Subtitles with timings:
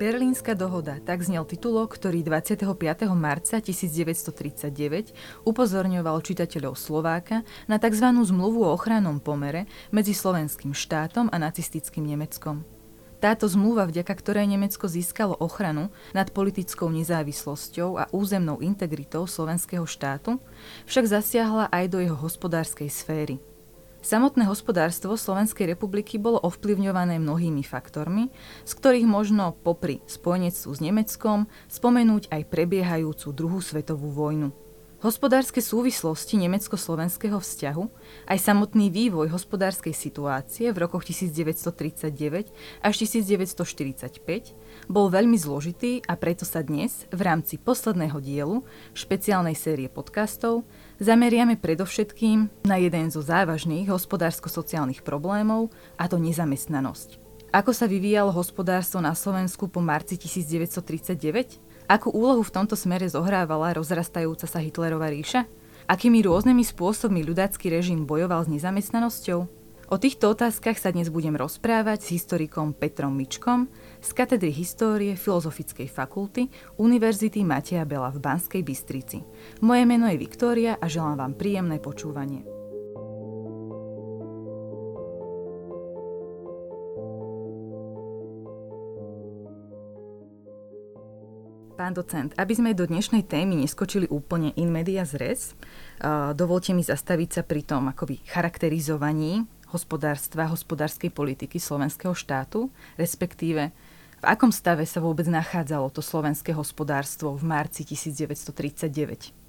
[0.00, 2.64] Berlínska dohoda, tak znel titulok, ktorý 25.
[3.12, 5.12] marca 1939
[5.44, 8.08] upozorňoval čitateľov Slováka na tzv.
[8.08, 12.64] zmluvu o ochrannom pomere medzi slovenským štátom a nacistickým Nemeckom.
[13.20, 20.40] Táto zmluva, vďaka ktorej Nemecko získalo ochranu nad politickou nezávislosťou a územnou integritou slovenského štátu,
[20.88, 23.36] však zasiahla aj do jeho hospodárskej sféry–
[24.00, 28.32] Samotné hospodárstvo Slovenskej republiky bolo ovplyvňované mnohými faktormi,
[28.64, 34.56] z ktorých možno popri spojenectvu s Nemeckom spomenúť aj prebiehajúcu druhú svetovú vojnu.
[35.00, 37.84] Hospodárske súvislosti nemecko-slovenského vzťahu,
[38.28, 42.52] aj samotný vývoj hospodárskej situácie v rokoch 1939
[42.84, 44.20] až 1945
[44.92, 48.60] bol veľmi zložitý a preto sa dnes v rámci posledného dielu
[48.92, 50.68] špeciálnej série podcastov
[51.00, 57.16] zameriame predovšetkým na jeden zo závažných hospodársko-sociálnych problémov, a to nezamestnanosť.
[57.50, 61.58] Ako sa vyvíjalo hospodárstvo na Slovensku po marci 1939?
[61.90, 65.50] Akú úlohu v tomto smere zohrávala rozrastajúca sa Hitlerová ríša?
[65.90, 69.40] Akými rôznymi spôsobmi ľudácky režim bojoval s nezamestnanosťou?
[69.90, 73.66] O týchto otázkach sa dnes budem rozprávať s historikom Petrom Mičkom
[74.00, 76.48] z katedry histórie Filozofickej fakulty
[76.80, 79.20] Univerzity Mateja Bela v Banskej Bystrici.
[79.60, 82.42] Moje meno je Viktória a želám vám príjemné počúvanie.
[91.80, 95.56] Pán docent, aby sme do dnešnej témy neskočili úplne in media res,
[96.36, 102.68] dovolte mi zastaviť sa pri tom akoby charakterizovaní hospodárstva, hospodárskej politiky slovenského štátu,
[103.00, 103.72] respektíve
[104.20, 109.40] v akom stave sa vôbec nachádzalo to slovenské hospodárstvo v marci 1939?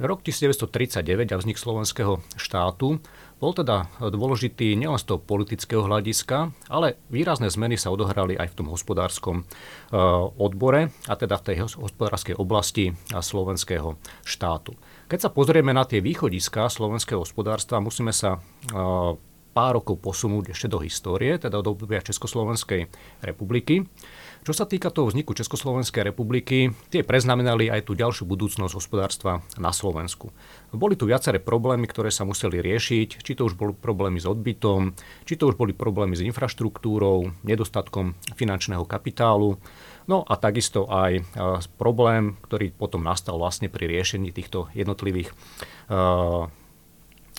[0.00, 3.04] Rok 1939 a vznik slovenského štátu
[3.36, 8.56] bol teda dôležitý nielen z toho politického hľadiska, ale výrazné zmeny sa odohrali aj v
[8.64, 9.44] tom hospodárskom eh,
[10.40, 14.72] odbore, a teda v tej hospodárskej oblasti slovenského štátu.
[15.08, 18.40] Keď sa pozrieme na tie východiska slovenského hospodárstva, musíme sa
[18.72, 22.86] eh, pár rokov posunúť ešte do histórie, teda do obdobia Československej
[23.22, 23.86] republiky.
[24.40, 29.68] Čo sa týka toho vzniku Československej republiky, tie preznamenali aj tú ďalšiu budúcnosť hospodárstva na
[29.68, 30.32] Slovensku.
[30.72, 34.96] Boli tu viaceré problémy, ktoré sa museli riešiť, či to už boli problémy s odbytom,
[35.28, 39.60] či to už boli problémy s infraštruktúrou, nedostatkom finančného kapitálu,
[40.10, 41.22] No a takisto aj
[41.78, 45.30] problém, ktorý potom nastal vlastne pri riešení týchto jednotlivých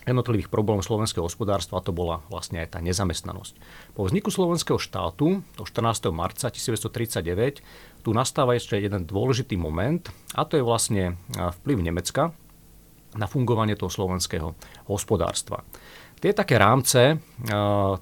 [0.06, 3.54] jednotlivých problémov slovenského hospodárstva a to bola vlastne aj tá nezamestnanosť.
[3.94, 6.10] Po vzniku slovenského štátu do 14.
[6.10, 7.62] marca 1939
[8.02, 12.34] tu nastáva ešte jeden dôležitý moment a to je vlastne vplyv Nemecka
[13.14, 14.56] na fungovanie toho slovenského
[14.88, 15.62] hospodárstva.
[16.22, 17.18] Tie také rámce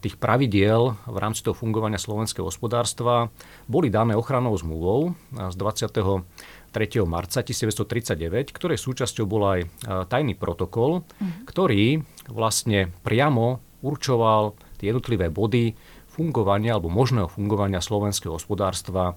[0.03, 3.31] tých pravidiel v rámci toho fungovania slovenského hospodárstva
[3.63, 6.27] boli dané ochranou zmluvou z 20.
[6.69, 7.03] 3.
[7.03, 9.67] marca 1939, ktorej súčasťou bol aj e,
[10.05, 11.49] tajný protokol, mm.
[11.49, 15.75] ktorý vlastne priamo určoval tie jednotlivé body
[16.09, 19.15] fungovania alebo možného fungovania slovenského hospodárstva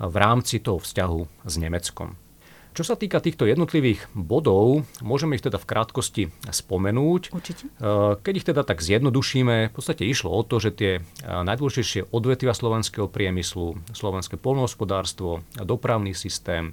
[0.00, 2.29] v rámci toho vzťahu s Nemeckom.
[2.70, 7.34] Čo sa týka týchto jednotlivých bodov, môžeme ich teda v krátkosti spomenúť.
[7.34, 7.66] Určite.
[7.66, 12.14] E, keď ich teda tak zjednodušíme, v podstate išlo o to, že tie e, najdôležitejšie
[12.14, 16.72] odvetvia slovenského priemyslu, slovenské polnohospodárstvo, dopravný systém, e,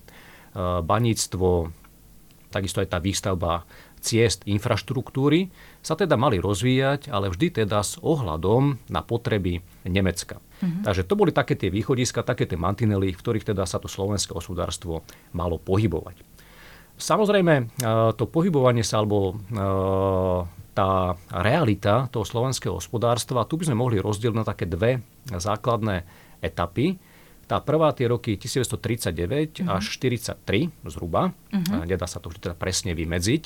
[0.86, 1.74] baníctvo,
[2.54, 3.66] takisto aj tá výstavba
[4.08, 5.52] ciest infraštruktúry
[5.84, 10.40] sa teda mali rozvíjať, ale vždy teda s ohľadom na potreby Nemecka.
[10.40, 10.84] Mm-hmm.
[10.88, 14.32] Takže to boli také tie východiska, také tie mantinely, v ktorých teda sa to slovenské
[14.32, 15.04] hospodárstvo
[15.36, 16.24] malo pohybovať.
[16.98, 17.64] Samozrejme, e,
[18.18, 19.34] to pohybovanie sa alebo e,
[20.74, 26.06] tá realita toho slovenského hospodárstva, tu by sme mohli rozdieť na také dve základné
[26.42, 26.98] etapy.
[27.48, 29.80] Tá prvá tie roky 1939 uh-huh.
[29.80, 31.88] až 43 zhruba, uh-huh.
[31.88, 33.44] nedá sa to vždy teda presne vymedziť.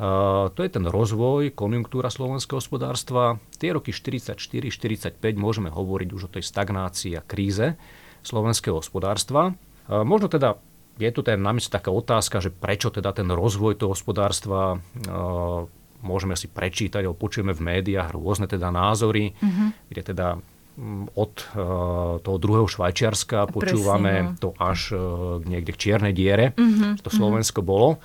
[0.00, 3.36] Uh, to je ten rozvoj, konjunktúra slovenského hospodárstva.
[3.60, 7.76] Tie roky 44-45 môžeme hovoriť už o tej stagnácii a kríze
[8.24, 9.52] slovenského hospodárstva.
[9.84, 10.56] Uh, možno teda
[10.96, 15.68] je tu teda na mysle taká otázka, že prečo teda ten rozvoj toho hospodárstva uh,
[16.00, 19.76] môžeme si prečítať, alebo počujeme v médiách rôzne teda názory, uh-huh.
[19.92, 20.40] kde teda
[21.12, 24.30] od uh, toho druhého Švajčiarska počúvame no.
[24.40, 25.00] to až uh,
[25.44, 27.12] niekde k Čiernej diere, mm-hmm, to.
[27.12, 27.72] Slovensko mm-hmm.
[27.72, 28.00] bolo.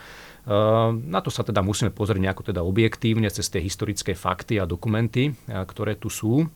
[0.47, 4.67] Uh, na to sa teda musíme pozrieť nejako teda objektívne cez tie historické fakty a
[4.67, 6.47] dokumenty, ktoré tu sú.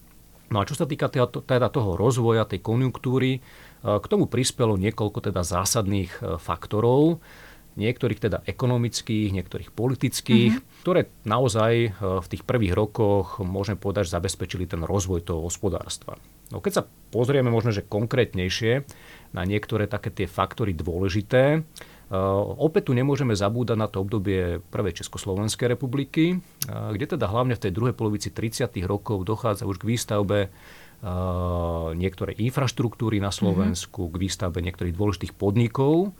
[0.51, 3.39] No a čo sa týka teda, teda toho rozvoja, tej konjunktúry,
[3.81, 7.23] k tomu prispelo niekoľko teda zásadných faktorov
[7.79, 10.70] niektorých teda ekonomických, niektorých politických, mm-hmm.
[10.81, 16.17] Ktoré naozaj e, v tých prvých rokoch, môžeme povedať, zabezpečili ten rozvoj toho hospodárstva.
[16.49, 18.83] No keď sa pozrieme možno, že konkrétnejšie
[19.31, 21.63] na niektoré také tie faktory dôležité,
[22.59, 27.71] Opäť tu nemôžeme zabúdať na to obdobie prvej Československej republiky, kde teda hlavne v tej
[27.71, 28.67] druhej polovici 30.
[28.83, 30.51] rokov dochádza už k výstavbe
[31.95, 34.13] niektorej infraštruktúry na Slovensku, mm-hmm.
[34.19, 36.11] k výstavbe niektorých dôležitých podnikov.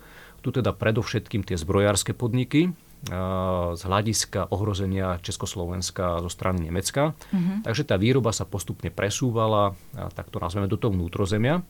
[0.42, 7.18] Tu teda predovšetkým tie zbrojárske podniky, z hľadiska ohrozenia Československa zo strany Nemecka.
[7.34, 7.66] Mm-hmm.
[7.66, 9.74] Takže tá výroba sa postupne presúvala,
[10.14, 11.66] tak to nazveme, do toho vnútrozemia.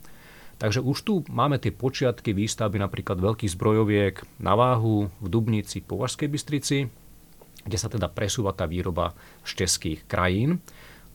[0.59, 6.27] Takže už tu máme tie počiatky výstavby napríklad veľkých zbrojoviek na váhu v Dubnici, Považskej
[6.29, 6.85] Bystrici,
[7.63, 9.15] kde sa teda presúva tá výroba
[9.47, 10.59] z českých krajín.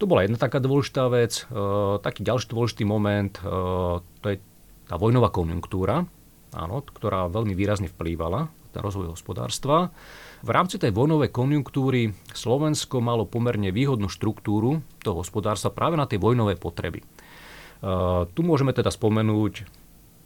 [0.02, 1.46] To bola jedna taká dôležitá vec.
[1.46, 1.62] E,
[2.02, 3.40] taký ďalší dôležitý moment, e,
[4.02, 4.36] to je
[4.90, 6.02] tá vojnová konjunktúra,
[6.50, 9.88] áno, ktorá veľmi výrazne vplývala na rozvoj hospodárstva.
[10.44, 16.20] V rámci tej vojnovej konjunktúry Slovensko malo pomerne výhodnú štruktúru toho hospodárstva práve na tie
[16.20, 17.00] vojnové potreby.
[17.80, 19.64] Uh, tu môžeme teda spomenúť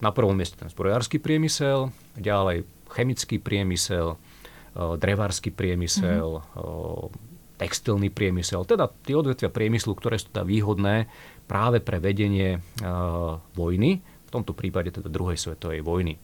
[0.02, 7.58] na prvom mieste ten zbrojársky priemysel, ďalej chemický priemysel, uh, drevársky priemysel, mm-hmm.
[7.62, 11.06] textilný priemysel, teda tie odvetvia priemyslu, ktoré sú teda výhodné
[11.50, 12.62] práve pre vedenie
[13.58, 16.14] vojny, v tomto prípade teda druhej svetovej vojny.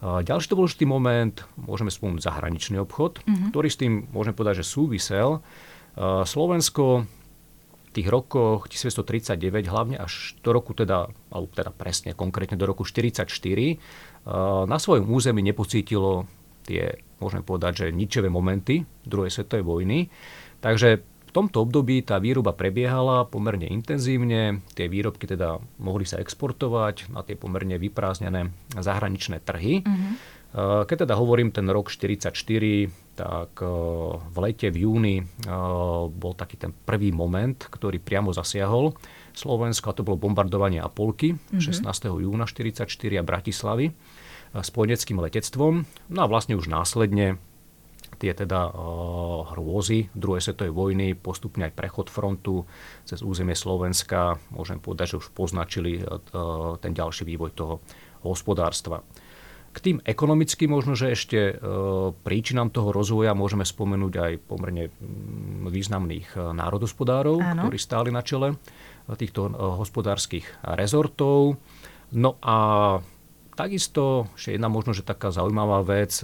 [0.00, 3.52] Ďalší dôležitý moment, môžeme spomenúť zahraničný obchod, mm-hmm.
[3.52, 5.44] ktorý s tým, môžeme povedať, že súvisel.
[6.24, 12.64] Slovensko v tých rokoch 1939, hlavne až do roku teda, alebo teda presne, konkrétne do
[12.64, 16.24] roku 1944, na svojom území nepocítilo
[16.64, 19.98] tie, môžeme povedať, že ničevé momenty druhej svetovej vojny.
[20.64, 27.14] Takže v tomto období tá výroba prebiehala pomerne intenzívne, tie výrobky teda mohli sa exportovať
[27.14, 29.86] na tie pomerne vyprázdnené zahraničné trhy.
[29.86, 30.82] Uh-huh.
[30.90, 33.70] Keď teda hovorím ten rok 1944, tak eh,
[34.18, 35.26] v lete, v júni eh,
[36.10, 38.98] bol taký ten prvý moment, ktorý priamo zasiahol
[39.30, 41.62] Slovensko a to bolo bombardovanie Apolky uh-huh.
[41.62, 42.10] 16.
[42.10, 43.86] júna 1944 a Bratislavy
[44.50, 45.86] spojeneckým letectvom.
[46.10, 47.38] No a vlastne už následne
[48.18, 52.66] tie teda uh, hrôzy druhej svetovej vojny, postupne aj prechod frontu
[53.06, 57.74] cez územie Slovenska, môžem povedať, že už poznačili uh, ten ďalší vývoj toho
[58.26, 59.00] hospodárstva.
[59.70, 65.70] K tým ekonomicky možno, že ešte uh, príčinám toho rozvoja môžeme spomenúť aj pomerne mm,
[65.70, 67.70] významných národospodárov, Áno.
[67.70, 68.58] ktorí stáli na čele
[69.10, 71.58] týchto hospodárskych rezortov.
[72.14, 72.56] No a
[73.58, 76.22] takisto ešte jedna možno, že taká zaujímavá vec,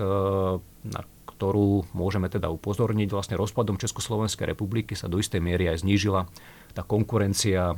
[0.87, 1.00] na
[1.37, 3.12] ktorú môžeme teda upozorniť.
[3.12, 6.25] Vlastne rozpadom Československej republiky sa do istej miery aj znížila
[6.73, 7.77] tá konkurencia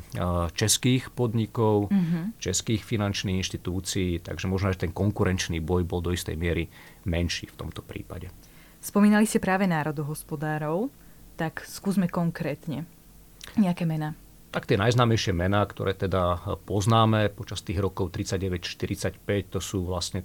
[0.55, 2.39] českých podnikov, mm-hmm.
[2.39, 6.71] českých finančných inštitúcií, takže možno, že ten konkurenčný boj bol do istej miery
[7.07, 8.31] menší v tomto prípade.
[8.79, 10.91] Spomínali ste práve národohospodárov,
[11.35, 12.87] tak skúsme konkrétne.
[13.59, 14.15] Nejaké mená?
[14.55, 20.23] Tak tie najznámejšie mená, ktoré teda poznáme počas tých rokov 39-45, to sú vlastne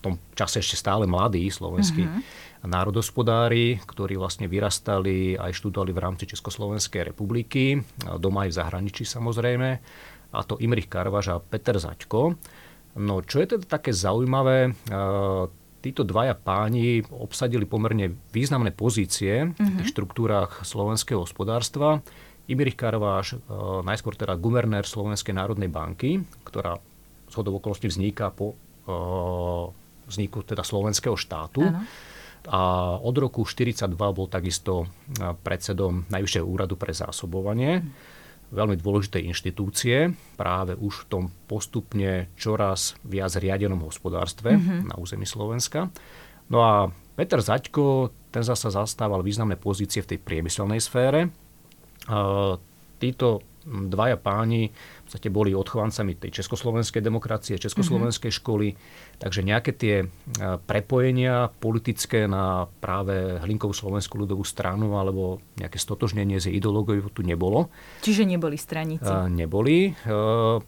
[0.00, 2.20] tom čase ešte stále mladí slovenskí uh-huh.
[2.64, 7.78] národospodári, ktorí vlastne vyrastali aj študovali v rámci Československej republiky,
[8.16, 9.68] doma aj v zahraničí samozrejme,
[10.30, 12.34] a to Imrich Karvaš a Peter Zaďko.
[12.98, 14.74] No čo je teda také zaujímavé,
[15.80, 19.56] títo dvaja páni obsadili pomerne významné pozície uh-huh.
[19.56, 19.92] v tých mhm.
[19.96, 22.04] štruktúrách slovenského hospodárstva.
[22.50, 23.38] Imrich Karváš,
[23.86, 26.82] najskôr teda guvernér Slovenskej národnej banky, ktorá
[27.30, 28.58] z okolností vzniká po
[30.10, 31.70] vzniku teda slovenského štátu.
[31.70, 31.86] Ano.
[32.48, 32.60] A
[32.98, 34.88] od roku 1942 bol takisto
[35.44, 37.84] predsedom Najvyššieho úradu pre zásobovanie.
[38.50, 44.90] Veľmi dôležitej inštitúcie, práve už v tom postupne čoraz viac riadenom hospodárstve mm-hmm.
[44.90, 45.92] na území Slovenska.
[46.50, 51.30] No a Peter Zaďko, ten zasa zastával významné pozície v tej priemyselnej sfére.
[52.98, 58.42] Títo dvaja páni v podstate boli odchovancami tej československej demokracie, československej mm-hmm.
[58.46, 58.68] školy,
[59.20, 60.06] takže nejaké tie e,
[60.64, 67.20] prepojenia politické na práve Hlinkovú slovenskú ľudovú stranu alebo nejaké stotožnenie s jej ideológiou tu
[67.26, 67.68] nebolo.
[68.00, 69.10] Čiže neboli straníci?
[69.10, 69.92] Uh, neboli.
[70.06, 70.62] Uh,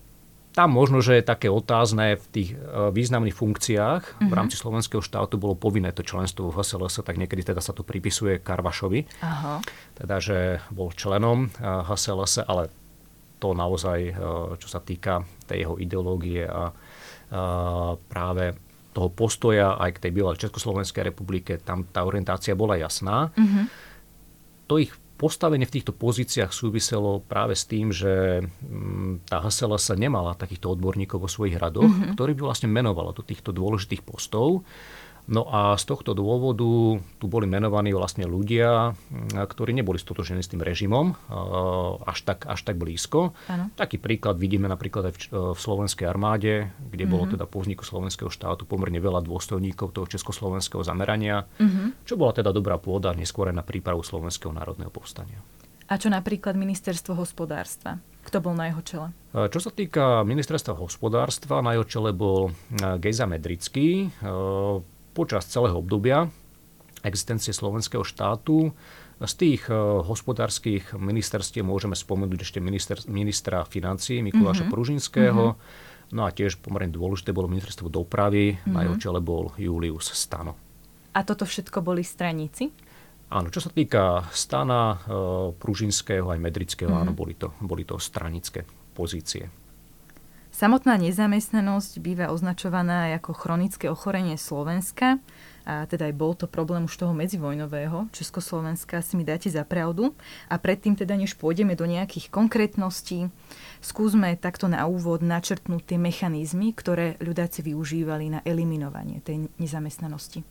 [0.53, 2.51] tam možno, že je také otázne v tých
[2.93, 4.29] významných funkciách uh-huh.
[4.29, 4.37] v mhm.
[4.37, 8.37] rámci slovenského štátu bolo povinné to členstvo v HSLS, tak niekedy teda sa to pripisuje
[8.37, 9.01] Karvašovi.
[9.09, 9.65] Uh-huh.
[9.97, 12.69] Teda, že bol členom HSLS, ale
[13.43, 14.15] to naozaj, e,
[14.63, 16.71] čo sa týka tej jeho ideológie a
[18.13, 18.53] práve
[18.93, 23.33] toho postoja aj k tej bývalej Československej republike, tam tá orientácia bola jasná.
[23.33, 23.65] Mm-hmm.
[24.69, 29.97] To ich postavenie v týchto pozíciách súviselo práve s tým, že mm, tá Hasela sa
[29.97, 32.13] nemala takýchto odborníkov vo svojich radoch, mm-hmm.
[32.19, 34.67] ktorí by vlastne menovalo do týchto dôležitých postov.
[35.23, 38.99] No a z tohto dôvodu tu boli menovaní vlastne ľudia,
[39.33, 41.15] ktorí neboli stotožení s tým režimom
[42.03, 43.31] až tak, až tak blízko.
[43.47, 43.71] Ano.
[43.79, 45.21] Taký príklad vidíme napríklad aj v,
[45.55, 47.39] v slovenskej armáde, kde bolo mm-hmm.
[47.39, 52.03] teda po vzniku slovenského štátu pomerne veľa dôstojníkov toho československého zamerania, mm-hmm.
[52.03, 55.39] čo bola teda dobrá pôda neskôr na prípravu slovenského národného povstania.
[55.87, 58.01] A čo napríklad ministerstvo hospodárstva?
[58.23, 59.09] Kto bol na jeho čele?
[59.35, 62.55] Čo sa týka ministerstva hospodárstva, na jeho čele bol
[63.03, 64.09] Gejza Medrický
[65.13, 66.33] počas celého obdobia
[67.03, 68.71] existencie slovenského štátu.
[69.23, 69.63] Z tých
[70.07, 74.75] hospodárskych ministerstiev môžeme spomenúť ešte minister, ministra financí Mikuláša mm-hmm.
[74.75, 76.15] Pružinského, mm-hmm.
[76.15, 78.73] no a tiež pomerne dôležité bolo ministerstvo dopravy, mm-hmm.
[78.75, 80.59] na jeho čele bol Julius Stano.
[81.15, 82.73] A toto všetko boli straníci?
[83.33, 85.15] Áno, čo sa týka Stana, e,
[85.55, 87.05] Pružinského aj Medrického, mm-hmm.
[87.07, 89.62] áno, boli to, boli to stranické pozície.
[90.53, 95.17] Samotná nezamestnanosť býva označovaná ako chronické ochorenie Slovenska
[95.65, 100.13] a teda aj bol to problém už toho medzivojnového Československa, si mi dáte za pravdu.
[100.53, 103.33] A predtým teda, než pôjdeme do nejakých konkrétností,
[103.81, 110.45] skúsme takto na úvod načrtnúť tie mechanizmy, ktoré ľudáci využívali na eliminovanie tej nezamestnanosti.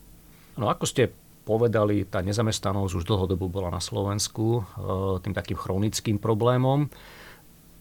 [0.58, 1.14] No ako ste
[1.46, 4.62] povedali, tá nezamestnanosť už dlhodobo bola na Slovensku e,
[5.22, 6.90] tým takým chronickým problémom.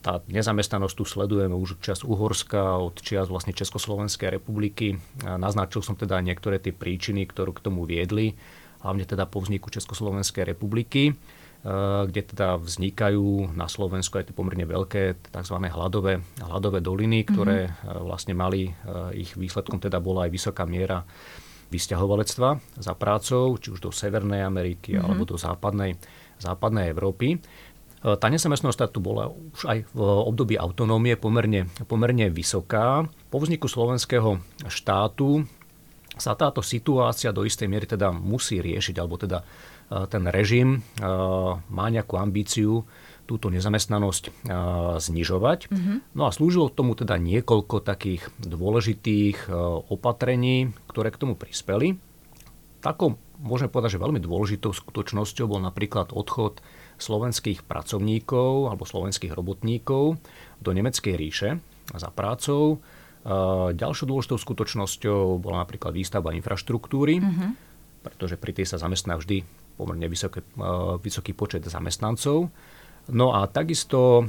[0.00, 4.96] Tá nezamestnanosť tu sledujeme už od čas Uhorska, od čias vlastne Československej republiky.
[5.20, 8.32] Naznačil som teda niektoré tie príčiny, ktoré k tomu viedli,
[8.80, 11.14] hlavne teda po vzniku Československej republiky, e,
[12.08, 15.56] kde teda vznikajú na Slovensku aj tie pomerne veľké tzv.
[15.68, 18.00] hladové, hladové doliny, ktoré mm-hmm.
[18.00, 18.72] vlastne mali,
[19.12, 21.04] ich výsledkom teda bola aj vysoká miera
[21.70, 25.06] vysťahovalectva za prácou, či už do Severnej Ameriky mm-hmm.
[25.06, 25.94] alebo do západnej,
[26.40, 27.38] západnej Európy.
[28.00, 33.04] E, tá nesamestnosť tu bola už aj v období autonómie pomerne, pomerne vysoká.
[33.28, 35.44] Po vzniku slovenského štátu
[36.16, 39.44] sa táto situácia do istej miery teda musí riešiť, alebo teda e,
[40.08, 40.78] ten režim e,
[41.68, 42.88] má nejakú ambíciu
[43.28, 44.42] túto nezamestnanosť
[44.98, 45.70] znižovať.
[45.70, 46.18] Mm-hmm.
[46.18, 49.46] No a slúžilo tomu teda niekoľko takých dôležitých
[49.86, 51.94] opatrení, ktoré k tomu prispeli.
[52.82, 56.58] Takou, môžeme povedať, že veľmi dôležitou skutočnosťou bol napríklad odchod
[57.00, 60.20] slovenských pracovníkov alebo slovenských robotníkov
[60.60, 61.58] do Nemeckej ríše
[61.90, 62.78] za prácou.
[63.74, 67.50] Ďalšou dôležitou skutočnosťou bola napríklad výstavba infraštruktúry, mm-hmm.
[68.00, 69.44] pretože pri tej sa zamestná vždy
[69.76, 70.40] pomerne vysoký,
[71.04, 72.48] vysoký počet zamestnancov.
[73.12, 74.28] No a takisto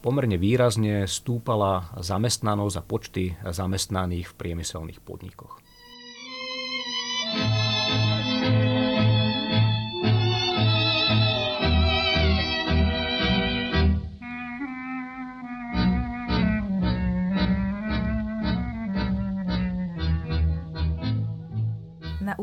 [0.00, 5.60] pomerne výrazne stúpala zamestnanosť a počty zamestnaných v priemyselných podnikoch.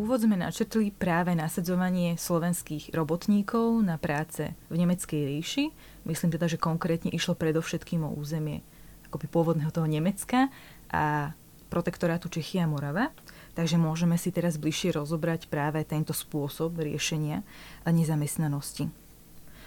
[0.05, 5.73] Úvod sme načetli práve nasadzovanie slovenských robotníkov na práce v Nemeckej ríši.
[6.05, 8.61] Myslím teda, že konkrétne išlo predovšetkým o územie
[9.09, 10.53] akoby pôvodného toho Nemecka
[10.93, 11.33] a
[11.73, 13.09] protektorátu Čechy a Morava.
[13.57, 17.41] Takže môžeme si teraz bližšie rozobrať práve tento spôsob riešenia
[17.89, 18.93] nezamestnanosti.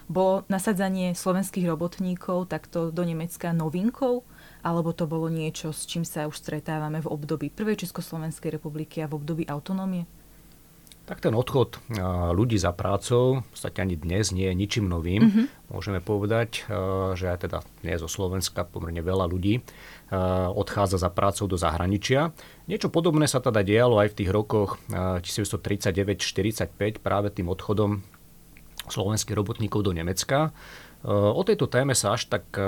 [0.07, 4.23] Bolo nasadzanie slovenských robotníkov takto do Nemecka novinkou?
[4.63, 9.11] alebo to bolo niečo, s čím sa už stretávame v období Prvej Československej republiky a
[9.11, 10.07] v období autonómie?
[11.09, 11.81] Tak ten odchod
[12.37, 15.25] ľudí za prácou v podstate ani dnes nie je ničím novým.
[15.25, 15.73] Mm-hmm.
[15.73, 16.69] Môžeme povedať,
[17.17, 19.65] že aj teda dnes zo Slovenska pomerne veľa ľudí
[20.53, 22.37] odchádza za prácou do zahraničia.
[22.69, 28.05] Niečo podobné sa teda dialo aj v tých rokoch 1939-45 práve tým odchodom
[28.89, 30.53] slovenských robotníkov do Nemecka.
[31.07, 32.63] O tejto téme sa až tak e,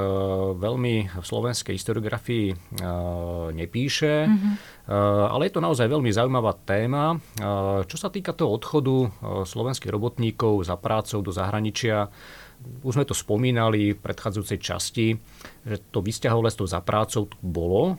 [0.55, 2.57] veľmi v slovenskej historiografii e,
[3.51, 4.55] nepíše, mm-hmm.
[5.35, 7.19] ale je to naozaj veľmi zaujímavá téma.
[7.91, 9.11] Čo sa týka toho odchodu
[9.43, 12.07] slovenských robotníkov za prácou do zahraničia,
[12.87, 15.07] už sme to spomínali v predchádzajúcej časti,
[15.67, 17.99] že to vysťahovalectvo za prácou bolo,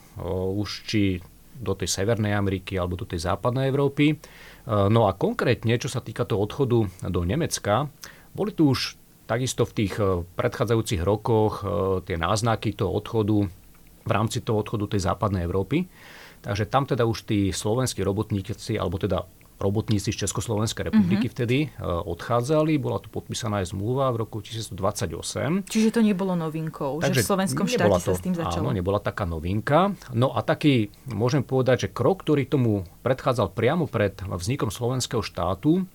[0.55, 1.17] už či
[1.57, 4.21] do tej Severnej Ameriky alebo do tej západnej Európy.
[4.69, 7.89] No a konkrétne, čo sa týka toho odchodu do Nemecka,
[8.37, 9.00] boli tu už
[9.31, 11.67] Takisto v tých eh, predchádzajúcich rokoch eh,
[12.03, 13.47] tie náznaky toho odchodu
[14.03, 15.87] v rámci toho odchodu tej západnej Európy.
[16.43, 19.23] Takže tam teda už tí slovenskí robotníci, alebo teda
[19.61, 21.37] robotníci z Československej republiky mm-hmm.
[21.37, 22.75] vtedy eh, odchádzali.
[22.75, 25.63] Bola tu podpísaná aj zmluva v roku 1928.
[25.63, 28.67] Čiže to nebolo novinkou, Takže že v slovenskom štáte to, sa s tým začalo.
[28.67, 29.95] Áno, nebola taká novinka.
[30.11, 35.87] No a taký, môžem povedať, že krok, ktorý tomu predchádzal priamo pred vznikom slovenského štátu,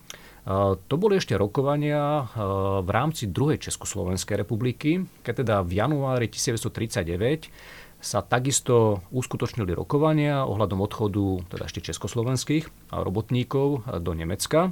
[0.87, 2.31] to boli ešte rokovania
[2.79, 7.51] v rámci druhej Československej republiky, keď teda v januári 1939
[7.99, 14.71] sa takisto uskutočnili rokovania ohľadom odchodu teda ešte československých robotníkov do Nemecka.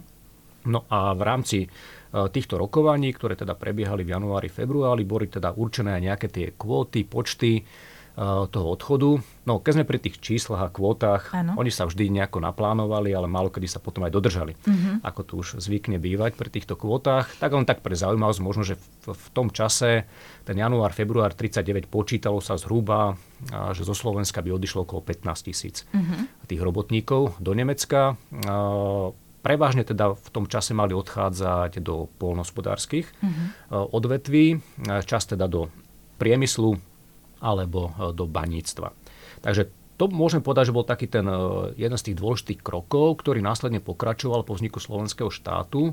[0.70, 1.58] No a v rámci
[2.14, 7.02] týchto rokovaní, ktoré teda prebiehali v januári, februári, boli teda určené aj nejaké tie kvóty,
[7.02, 7.66] počty Eh,
[8.14, 9.18] toho odchodu.
[9.42, 11.58] No, keď sme pri tých číslach a kvótach, ano.
[11.58, 14.54] oni sa vždy nejako naplánovali, ale málo kedy sa potom aj dodržali.
[14.54, 15.02] Uh-huh.
[15.02, 17.34] Ako to už zvykne bývať pri týchto kvótach.
[17.42, 20.06] Tak len tak pre zaujímavosť, možno, že v, v tom čase,
[20.46, 23.18] ten január, február 39, počítalo sa zhruba,
[23.74, 26.46] že zo Slovenska by odišlo okolo 15 tisíc uh-huh.
[26.46, 28.14] tých robotníkov do Nemecka.
[29.42, 33.90] Prevažne teda v tom čase mali odchádzať do polnospodárských uh-huh.
[33.90, 34.62] odvetví,
[35.02, 35.66] čas teda do
[36.22, 36.78] priemyslu,
[37.44, 38.96] alebo e, do baníctva.
[39.44, 41.36] Takže to môžem povedať, že bol taký ten e,
[41.76, 45.92] jeden z tých dôležitých krokov, ktorý následne pokračoval po vzniku slovenského štátu.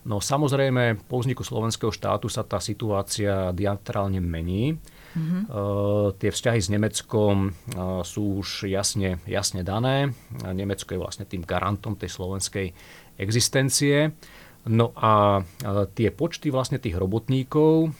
[0.00, 4.80] No samozrejme, po vzniku slovenského štátu sa tá situácia diametrálne mení.
[5.10, 5.42] Mm-hmm.
[5.50, 10.14] Uh, tie vzťahy s Nemeckom uh, sú už jasne, jasne dané.
[10.40, 12.72] Nemecko je vlastne tým garantom tej slovenskej
[13.20, 14.16] existencie.
[14.68, 15.40] No a
[15.96, 17.96] tie počty vlastne tých robotníkov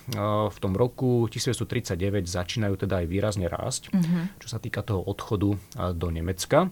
[0.52, 4.28] v tom roku 1939 začínajú teda aj výrazne rásť, uh-huh.
[4.36, 5.56] čo sa týka toho odchodu
[5.96, 6.68] do Nemecka.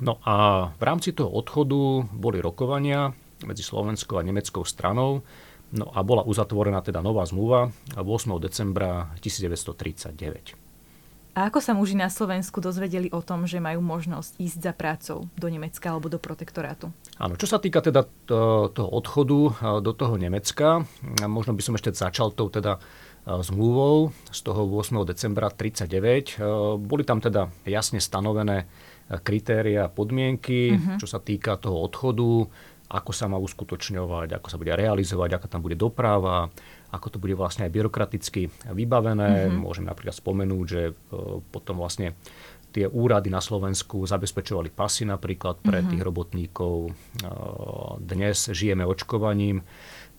[0.00, 3.12] No a v rámci toho odchodu boli rokovania
[3.44, 5.20] medzi slovenskou a nemeckou stranou,
[5.76, 8.06] no a bola uzatvorená teda nová zmluva 8.
[8.40, 10.56] decembra 1939.
[11.32, 15.24] A ako sa muži na Slovensku dozvedeli o tom, že majú možnosť ísť za prácou
[15.32, 16.92] do Nemecka alebo do protektorátu?
[17.22, 20.82] Áno, čo sa týka teda toho odchodu e, do toho Nemecka,
[21.22, 22.82] možno by som ešte začal tou teda
[23.22, 25.06] e, zmluvou z toho 8.
[25.06, 25.86] decembra 1939.
[25.86, 26.50] E,
[26.82, 28.66] boli tam teda jasne stanovené
[29.22, 30.98] kritéria a podmienky, uh-huh.
[30.98, 32.50] čo sa týka toho odchodu,
[32.92, 36.52] ako sa má uskutočňovať, ako sa bude realizovať, aká tam bude doprava,
[36.92, 39.48] ako to bude vlastne aj byrokraticky vybavené.
[39.48, 39.64] Mm-hmm.
[39.64, 40.94] Môžem napríklad spomenúť, že e,
[41.48, 42.12] potom vlastne
[42.72, 45.90] tie úrady na Slovensku zabezpečovali pasy napríklad pre mm-hmm.
[45.92, 46.74] tých robotníkov.
[46.88, 46.90] E,
[48.00, 49.60] dnes žijeme očkovaním,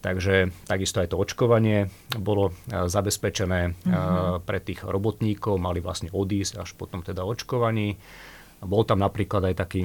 [0.06, 1.90] takže takisto aj to očkovanie
[2.22, 4.46] bolo e, zabezpečené mm-hmm.
[4.46, 7.98] pre tých robotníkov, mali vlastne odísť až potom teda očkovaní.
[8.64, 9.82] Bol tam napríklad aj taký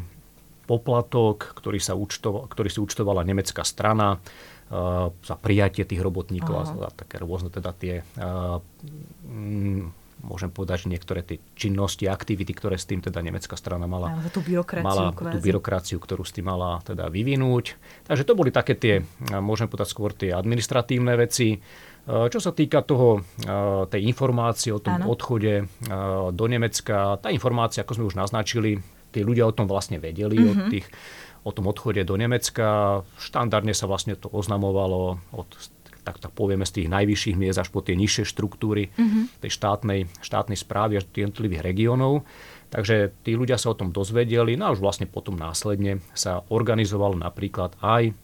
[0.69, 6.62] poplatok, ktorý, sa účtoval, ktorý si účtovala nemecká strana uh, za prijatie tých robotníkov Aha.
[6.69, 8.61] a za také rôzne teda tie uh,
[10.22, 14.42] môžem povedať, že niektoré tie činnosti, aktivity, ktoré s tým teda nemecká strana mala, tú
[14.42, 17.78] byrokraciu, mala tú byrokraciu, ktorú s tým mala teda vyvinúť.
[18.07, 19.07] Takže to boli také tie,
[19.38, 21.62] môžem povedať skôr tie administratívne veci.
[22.09, 23.20] Čo sa týka toho,
[23.92, 25.12] tej informácie o tom ano.
[25.12, 25.68] odchode
[26.33, 28.81] do Nemecka, tá informácia, ako sme už naznačili,
[29.12, 30.52] tí ľudia o tom vlastne vedeli, mm-hmm.
[30.57, 30.87] od tých,
[31.44, 33.00] o tom odchode do Nemecka.
[33.20, 35.48] Štandardne sa vlastne to oznamovalo od
[36.09, 39.44] tak, tak povieme z tých najvyšších miest až po tie nižšie štruktúry mm-hmm.
[39.44, 42.25] tej štátnej, štátnej správy až jednotlivých regiónov.
[42.73, 47.21] Takže tí ľudia sa o tom dozvedeli, no a už vlastne potom následne sa organizoval
[47.21, 48.16] napríklad aj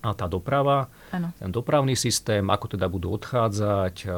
[0.00, 1.28] a tá doprava, ano.
[1.36, 4.08] ten dopravný systém, ako teda budú odchádzať.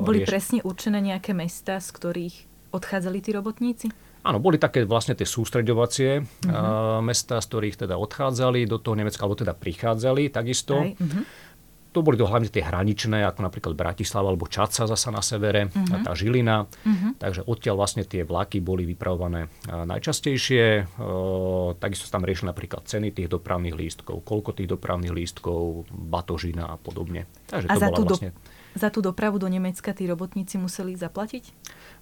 [0.00, 0.28] Boli rieš...
[0.32, 2.36] presne určené nejaké mesta, z ktorých
[2.72, 3.86] odchádzali tí robotníci?
[4.22, 6.48] Áno, boli také vlastne tie sústreďovacie uh-huh.
[6.48, 10.78] uh, mesta, z ktorých teda odchádzali do toho Nemecka, alebo teda prichádzali takisto.
[10.78, 11.22] Aj, uh-huh.
[11.92, 16.00] To boli to hlavne tie hraničné, ako napríklad Bratislava alebo Čaca zasa na severe, uh-huh.
[16.00, 16.64] tá Žilina.
[16.64, 17.12] Uh-huh.
[17.20, 20.88] Takže odtiaľ vlastne tie vlaky boli vypravované najčastejšie.
[20.96, 26.80] Uh, takisto tam riešili napríklad ceny tých dopravných lístkov, koľko tých dopravných lístkov, batožina a
[26.80, 27.28] podobne.
[27.52, 28.30] Takže a to za, bola tú vlastne...
[28.32, 31.44] do, za tú dopravu do Nemecka tí robotníci museli zaplatiť?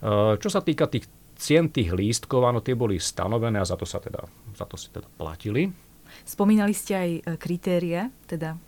[0.07, 3.88] Uh, čo sa týka tých cien tých lístkov, áno, tie boli stanovené a za to
[3.88, 4.22] sa teda,
[4.53, 5.72] za to si teda platili.
[6.29, 8.61] Spomínali ste aj e, kritéria, teda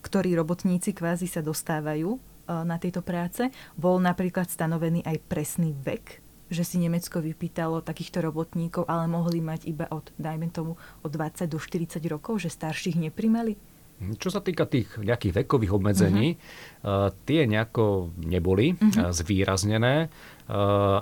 [0.00, 3.52] ktorí robotníci kvázi sa dostávajú e, na tieto práce.
[3.76, 6.18] Bol napríklad stanovený aj presný vek,
[6.50, 11.46] že si Nemecko vypýtalo takýchto robotníkov, ale mohli mať iba od, dajme tomu, od 20
[11.46, 13.54] do 40 rokov, že starších neprimeli?
[14.00, 17.12] Čo sa týka tých nejakých vekových obmedzení, uh-huh.
[17.28, 19.12] tie nejako neboli uh-huh.
[19.12, 20.08] zvýraznené,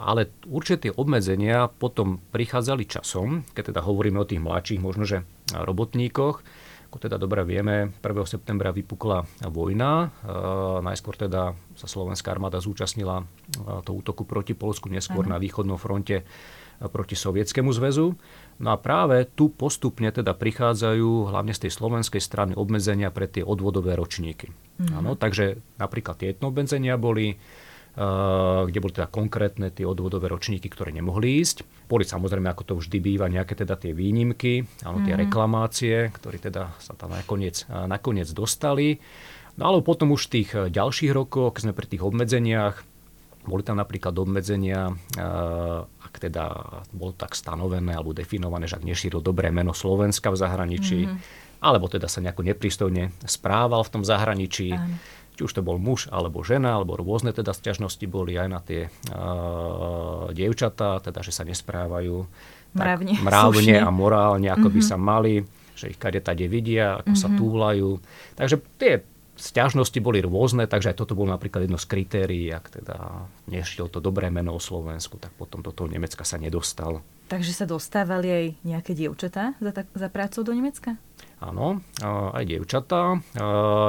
[0.02, 5.22] ale určite tie obmedzenia potom prichádzali časom, keď teda hovoríme o tých mladších možno, že
[5.54, 6.42] robotníkoch.
[6.88, 8.00] Ako teda dobre vieme, 1.
[8.24, 10.08] septembra vypukla vojna.
[10.80, 13.28] Najskôr teda sa slovenská armáda zúčastnila
[13.84, 15.36] to útoku proti Polsku, neskôr uh-huh.
[15.36, 16.24] na východnom fronte
[16.78, 18.16] proti Sovietskému zväzu.
[18.62, 23.44] No a práve tu postupne teda prichádzajú hlavne z tej slovenskej strany obmedzenia pre tie
[23.44, 24.48] odvodové ročníky.
[24.48, 24.96] Mm-hmm.
[24.96, 27.34] Ano, takže napríklad tieto obmedzenia boli
[27.98, 31.66] kde boli teda konkrétne tie odvodové ročníky, ktoré nemohli ísť.
[31.90, 35.20] Boli samozrejme, ako to vždy býva, nejaké teda tie výnimky, áno, tie mm.
[35.26, 39.02] reklamácie, ktoré teda sa tam nakoniec, nakoniec dostali.
[39.58, 42.86] No ale potom už v tých ďalších rokoch, keď sme pri tých obmedzeniach,
[43.48, 44.92] Boli tam napríklad obmedzenia,
[46.04, 46.44] ak teda
[46.92, 51.64] bolo tak stanovené alebo definované, že ak nešíril dobré meno Slovenska v zahraničí, mm-hmm.
[51.64, 54.76] alebo teda sa nejako nepristojne správal v tom zahraničí.
[54.76, 55.00] Áno.
[55.38, 58.90] Či už to bol muž alebo žena, alebo rôzne teda sťažnosti boli aj na tie
[59.14, 62.26] uh, dievčatá, teda že sa nesprávajú
[62.74, 64.74] mravne, tak, mravne a morálne, ako mm-hmm.
[64.74, 64.90] by mhm.
[64.90, 65.34] sa mali,
[65.78, 67.22] že ich kade tade vidia, ako mm-hmm.
[67.22, 67.36] sa mhm.
[67.38, 67.90] túlajú.
[68.34, 68.92] Takže tie
[69.38, 74.02] Sťažnosti boli rôzne, takže aj toto bolo napríklad jedno z kritérií, ak teda nešiel to
[74.02, 77.06] dobré meno o Slovensku, tak potom do toho Nemecka sa nedostal.
[77.30, 80.98] Takže sa dostávali aj nejaké dievčatá za, za prácou do Nemecka?
[81.38, 81.78] Áno,
[82.34, 83.14] aj dievčatá.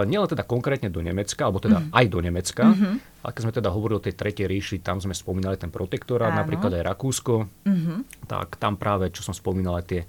[0.06, 1.90] Nielen teda konkrétne do Nemecka, alebo teda mm.
[1.98, 2.64] aj do Nemecka.
[2.70, 2.94] Mm-hmm.
[3.26, 6.46] Ale keď sme teda hovorili o tej tretej ríši, tam sme spomínali ten protektorát, Áno.
[6.46, 7.50] napríklad aj Rakúsko.
[7.66, 8.30] Mm-hmm.
[8.30, 10.02] Tak tam práve, čo som spomínal, aj tie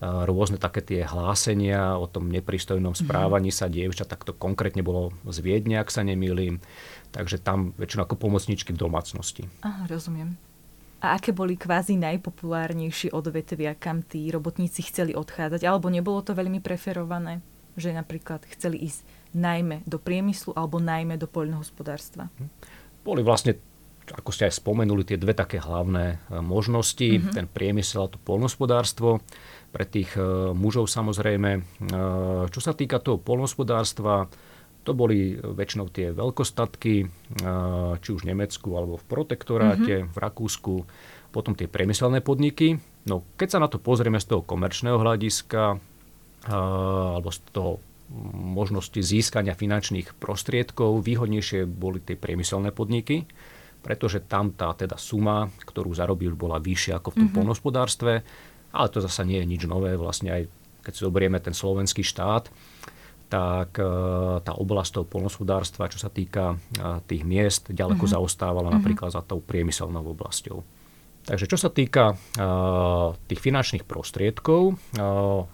[0.00, 3.00] rôzne také tie hlásenia o tom nepristojnom mhm.
[3.04, 6.58] správaní sa dievča, tak to konkrétne bolo z Viedne, ak sa nemýlim.
[7.12, 9.44] Takže tam väčšinou ako pomocničky v domácnosti.
[9.66, 10.38] Aha, rozumiem.
[11.00, 15.64] A aké boli kvázi najpopulárnejšie odvetvia, kam tí robotníci chceli odchádzať?
[15.64, 17.40] Alebo nebolo to veľmi preferované,
[17.72, 22.28] že napríklad chceli ísť najmä do priemyslu alebo najmä do poľnohospodárstva?
[22.36, 22.48] Hm.
[23.00, 23.56] Boli vlastne
[24.10, 27.34] ako ste aj spomenuli, tie dve také hlavné e, možnosti, mm-hmm.
[27.34, 29.22] ten priemysel a to polnospodárstvo
[29.70, 31.50] pre tých e, mužov samozrejme.
[31.54, 31.60] E,
[32.50, 34.26] čo sa týka toho polnospodárstva,
[34.90, 36.94] to boli väčšinou tie veľkostatky,
[38.02, 40.10] či už v Nemecku alebo v protektoráte, mm-hmm.
[40.10, 40.74] v Rakúsku,
[41.30, 42.82] potom tie priemyselné podniky.
[43.06, 45.78] No keď sa na to pozrieme z toho komerčného hľadiska
[46.50, 47.78] alebo z toho
[48.34, 53.30] možnosti získania finančných prostriedkov, výhodnejšie boli tie priemyselné podniky
[53.80, 57.36] pretože tam tá teda suma, ktorú zarobil, bola vyššia ako v tom mm-hmm.
[57.40, 58.12] polnospodárstve.
[58.70, 59.96] Ale to zase nie je nič nové.
[59.96, 60.42] Vlastne aj
[60.84, 62.48] keď si zoberieme ten slovenský štát,
[63.30, 63.86] tak e,
[64.42, 66.56] tá oblasť toho polnospodárstva, čo sa týka e,
[67.06, 68.16] tých miest, ďaleko mm-hmm.
[68.18, 68.78] zaostávala mm-hmm.
[68.82, 70.80] napríklad za tou priemyselnou oblasťou.
[71.20, 74.80] Takže čo sa týka uh, tých finančných prostriedkov,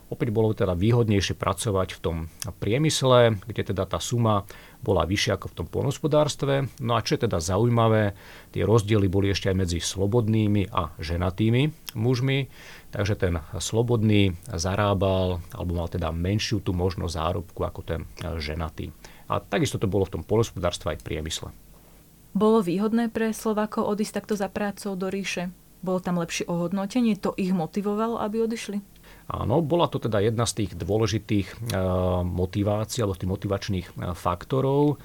[0.08, 2.16] opäť bolo teda výhodnejšie pracovať v tom
[2.62, 4.46] priemysle, kde teda tá suma
[4.78, 6.70] bola vyššia ako v tom polnospodárstve.
[6.78, 8.14] No a čo je teda zaujímavé,
[8.54, 12.46] tie rozdiely boli ešte aj medzi slobodnými a ženatými mužmi.
[12.96, 18.00] Takže ten slobodný zarábal, alebo mal teda menšiu tú možnosť zárobku ako ten
[18.40, 18.88] ženatý.
[19.28, 21.52] A takisto to bolo v tom polnospodárstve aj priemysle.
[22.32, 25.52] Bolo výhodné pre Slovákov odísť takto za prácou do ríše?
[25.84, 27.20] Bolo tam lepšie ohodnotenie?
[27.20, 28.80] To ich motivovalo, aby odišli?
[29.28, 31.56] Áno, bola to teda jedna z tých dôležitých e,
[32.24, 34.96] motivácií alebo tých motivačných e, faktorov.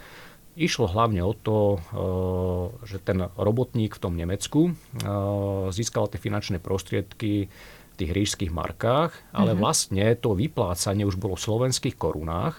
[0.56, 1.78] Išlo hlavne o to, e,
[2.88, 4.76] že ten robotník v tom Nemecku
[5.72, 7.48] získal tie finančné prostriedky
[8.02, 9.62] tých rížských markách, ale mm-hmm.
[9.62, 12.58] vlastne to vyplácanie už bolo v slovenských korunách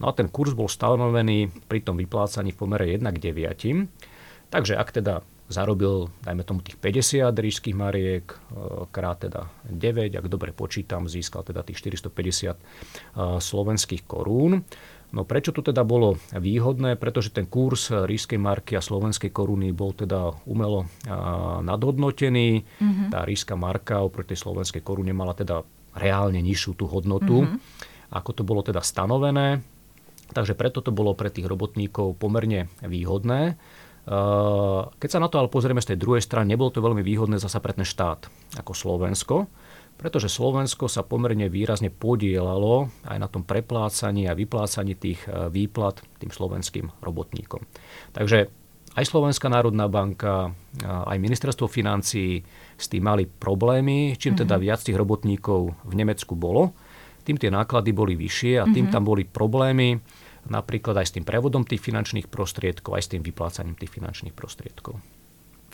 [0.00, 4.48] No a ten kurz bol stanovený pri tom vyplácaní v pomere 1 k 9.
[4.48, 5.20] Takže ak teda
[5.52, 8.36] zarobil, dajme tomu tých 50 rížských mariek, e,
[8.88, 12.58] krát teda 9, ak dobre počítam, získal teda tých 450 e,
[13.38, 14.64] slovenských korún.
[15.10, 16.94] No prečo to teda bolo výhodné?
[16.94, 20.86] Pretože ten kurz ríšskej marky a slovenskej koruny bol teda umelo
[21.66, 22.62] nadhodnotený.
[22.62, 23.08] Mm-hmm.
[23.10, 25.66] Tá ríšska marka oproti tej slovenskej korune mala teda
[25.98, 27.58] reálne nižšiu tú hodnotu, mm-hmm.
[28.14, 29.58] ako to bolo teda stanovené.
[30.30, 33.58] Takže preto to bolo pre tých robotníkov pomerne výhodné.
[34.94, 37.58] Keď sa na to ale pozrieme z tej druhej strany, nebolo to veľmi výhodné zasa
[37.58, 38.30] pre ten štát
[38.62, 39.50] ako Slovensko,
[40.00, 46.00] pretože Slovensko sa pomerne výrazne podielalo aj na tom preplácaní a vyplácaní tých e, výplat
[46.16, 47.60] tým slovenským robotníkom.
[48.16, 48.48] Takže
[48.96, 50.50] aj Slovenská národná banka,
[50.82, 52.42] aj ministerstvo financií
[52.74, 54.62] s tým mali problémy, čím teda mhm.
[54.66, 56.74] viac tých robotníkov v Nemecku bolo,
[57.22, 58.94] tým tie náklady boli vyššie a tým mm-hmm.
[58.96, 60.00] tam boli problémy
[60.48, 64.96] napríklad aj s tým prevodom tých finančných prostriedkov, aj s tým vyplácaním tých finančných prostriedkov.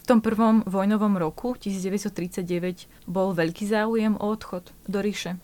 [0.06, 5.34] V tom prvom vojnovom roku 1939 bol veľký záujem o odchod do ríše.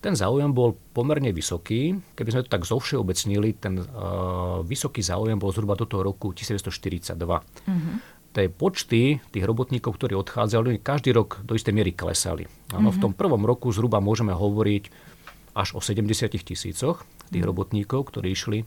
[0.00, 1.92] Ten záujem bol pomerne vysoký.
[2.16, 7.20] Keby sme to tak zovšeobecnili, ten uh, vysoký záujem bol zhruba do toho roku 1942.
[7.20, 7.96] Mm-hmm.
[8.32, 12.48] Tie počty tých robotníkov, ktorí odchádzali, každý rok do istej miery klesali.
[12.72, 12.96] Ano, mm-hmm.
[12.96, 14.88] V tom prvom roku zhruba môžeme hovoriť
[15.52, 17.50] až o 70 tisícoch tých mhm.
[17.50, 18.58] robotníkov, ktorí išli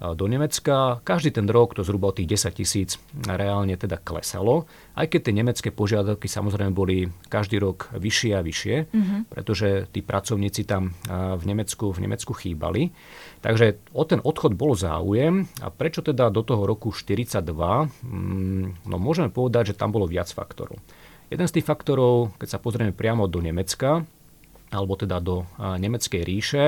[0.00, 1.04] do Nemecka.
[1.04, 2.96] Každý ten rok to zhruba o tých 10 tisíc
[3.28, 4.64] reálne teda klesalo,
[4.96, 9.20] aj keď tie nemecké požiadavky samozrejme boli každý rok vyššie a vyššie, mm-hmm.
[9.28, 12.92] pretože tí pracovníci tam v Nemecku, v Nemecku chýbali.
[13.44, 17.44] Takže o ten odchod bol záujem a prečo teda do toho roku 42?
[18.04, 20.80] Mm, no môžeme povedať, že tam bolo viac faktorov.
[21.30, 24.02] Jeden z tých faktorov, keď sa pozrieme priamo do Nemecka,
[24.70, 26.64] alebo teda do Nemeckej ríše.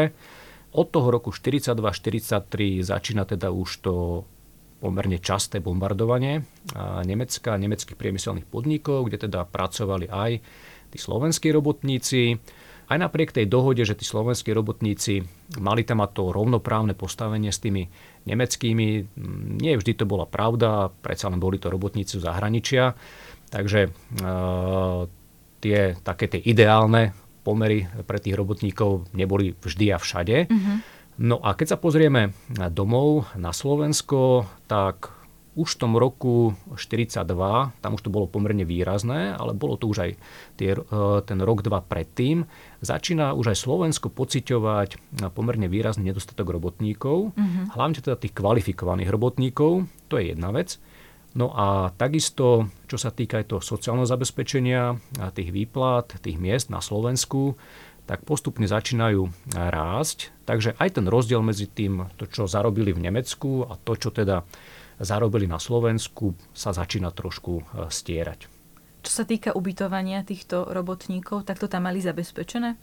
[0.73, 3.95] Od toho roku 42-43 začína teda už to
[4.83, 6.43] pomerne časté bombardovanie
[7.07, 10.31] Nemecka, nemeckých priemyselných podnikov, kde teda pracovali aj
[10.91, 12.41] tí slovenskí robotníci.
[12.91, 15.23] Aj napriek tej dohode, že tí slovenskí robotníci
[15.63, 17.87] mali tam to rovnoprávne postavenie s tými
[18.27, 18.87] nemeckými,
[19.63, 22.93] nie vždy to bola pravda, predsa len boli to robotníci z zahraničia.
[23.49, 23.91] Takže e,
[25.63, 30.49] tie také tie ideálne pomery pre tých robotníkov neboli vždy a všade.
[30.49, 30.77] Mm-hmm.
[31.21, 32.33] No a keď sa pozrieme
[32.73, 35.13] domov na Slovensko, tak
[35.53, 37.29] už v tom roku 42,
[37.85, 40.11] tam už to bolo pomerne výrazné, ale bolo to už aj
[40.57, 42.49] tie, e, ten rok, dva predtým,
[42.81, 47.77] začína už aj Slovensko pociťovať pomerne výrazný nedostatok robotníkov, mm-hmm.
[47.77, 50.81] hlavne teda tých kvalifikovaných robotníkov, to je jedna vec.
[51.33, 56.68] No a takisto, čo sa týka aj toho sociálneho zabezpečenia, a tých výplat, tých miest
[56.68, 57.57] na Slovensku,
[58.05, 60.35] tak postupne začínajú rásť.
[60.45, 64.45] Takže aj ten rozdiel medzi tým, to, čo zarobili v Nemecku a to, čo teda
[65.01, 68.47] zarobili na Slovensku, sa začína trošku e, stierať.
[69.03, 72.79] Čo sa týka ubytovania týchto robotníkov, tak to tam mali zabezpečené?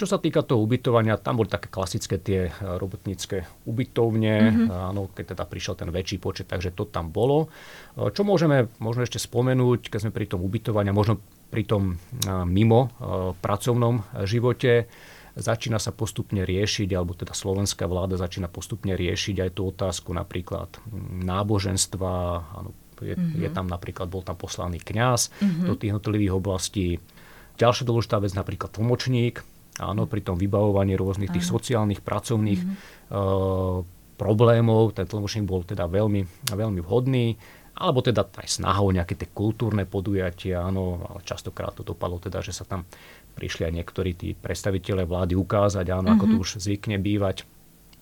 [0.00, 4.68] Čo sa týka toho ubytovania, tam boli také klasické tie e, robotnícke ubytovne, mm-hmm.
[4.72, 7.52] áno, keď teda prišiel ten väčší počet, takže to tam bolo.
[8.00, 11.20] E, čo môžeme možno ešte spomenúť, keď sme pri tom ubytovaní, možno
[11.52, 12.00] pri tom
[12.48, 12.94] mimo
[13.44, 14.88] pracovnom živote,
[15.36, 20.80] začína sa postupne riešiť, alebo teda slovenská vláda začína postupne riešiť aj tú otázku napríklad
[21.28, 22.12] náboženstva,
[22.56, 22.70] áno,
[23.04, 23.42] je, mm-hmm.
[23.44, 25.66] je tam napríklad, bol tam poslaný kňaz mm-hmm.
[25.68, 26.88] do tých jednotlivých oblastí.
[27.60, 29.44] Ďalšia dôležitá vec, napríklad tlmočník,
[29.78, 33.14] Áno, pri tom vybavovaní rôznych tých sociálnych, pracovných mm-hmm.
[33.14, 33.80] uh,
[34.18, 37.38] problémov, ten tlmočník bol teda veľmi, veľmi vhodný,
[37.80, 42.44] alebo teda aj snaha o nejaké tie kultúrne podujatia, áno, ale častokrát to dopadlo teda,
[42.44, 42.84] že sa tam
[43.32, 46.20] prišli aj niektorí tí predstaviteľe vlády ukázať, áno, mm-hmm.
[46.20, 46.42] ako to mhm.
[46.44, 47.48] už zvykne bývať.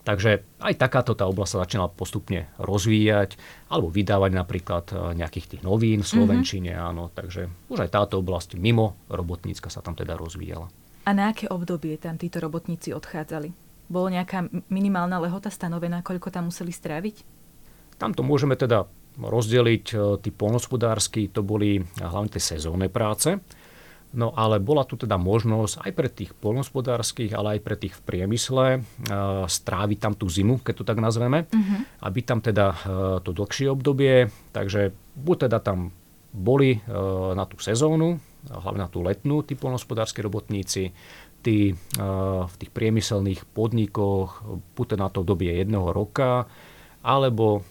[0.03, 3.37] Takže aj takáto tá oblasť sa začala postupne rozvíjať
[3.69, 6.13] alebo vydávať napríklad e, nejakých tých novín v mhm.
[6.17, 6.89] Slovenčine, mm-hmm.
[6.91, 7.05] áno.
[7.13, 10.73] Takže už aj táto oblasť mimo robotnícka sa tam teda rozvíjala.
[11.09, 13.49] A na aké obdobie tam títo robotníci odchádzali?
[13.89, 17.25] Bolo nejaká minimálna lehota stanovená, koľko tam museli stráviť?
[17.97, 18.85] Tam to môžeme teda
[19.17, 19.85] rozdeliť.
[19.89, 23.41] E, tí polnospodársky to boli hlavne tie sezónne práce.
[24.13, 28.05] No ale bola tu teda možnosť aj pre tých polnospodárských, ale aj pre tých v
[28.05, 28.81] priemysle e,
[29.49, 32.05] stráviť tam tú zimu, keď to tak nazveme, uh-huh.
[32.05, 32.77] aby tam teda e,
[33.25, 35.89] to dlhšie obdobie, takže buď teda tam
[36.29, 36.77] boli
[37.33, 40.93] na tú sezónu, hlavne na tú letnú, tí polnospodárske robotníci,
[41.45, 44.43] tí v tých priemyselných podnikoch,
[44.75, 46.51] buď na to dobie jedného roka,
[46.99, 47.63] alebo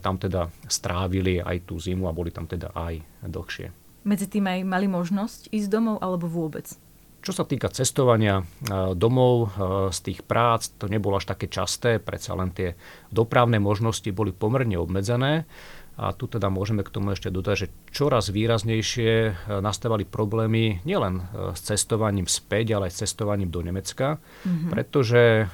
[0.00, 2.94] tam teda strávili aj tú zimu a boli tam teda aj
[3.28, 3.68] dlhšie.
[4.08, 6.64] Medzi tým aj mali možnosť ísť domov alebo vôbec?
[7.18, 8.46] Čo sa týka cestovania
[8.96, 9.52] domov
[9.90, 12.78] z tých prác, to nebolo až také časté, predsa len tie
[13.10, 15.44] dopravné možnosti boli pomerne obmedzené.
[15.98, 21.18] A tu teda môžeme k tomu ešte dodať, že čoraz výraznejšie e, nastávali problémy nielen
[21.18, 21.22] e,
[21.58, 24.70] s cestovaním späť, ale aj s cestovaním do Nemecka, mm-hmm.
[24.70, 25.46] pretože e,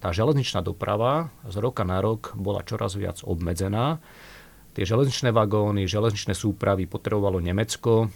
[0.00, 4.00] tá železničná doprava z roka na rok bola čoraz viac obmedzená.
[4.72, 8.14] Tie železničné vagóny, železničné súpravy potrebovalo Nemecko,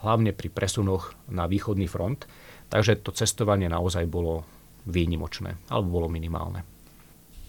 [0.00, 2.24] hlavne pri presunoch na východný front.
[2.72, 4.48] Takže to cestovanie naozaj bolo
[4.88, 6.64] výnimočné, alebo bolo minimálne.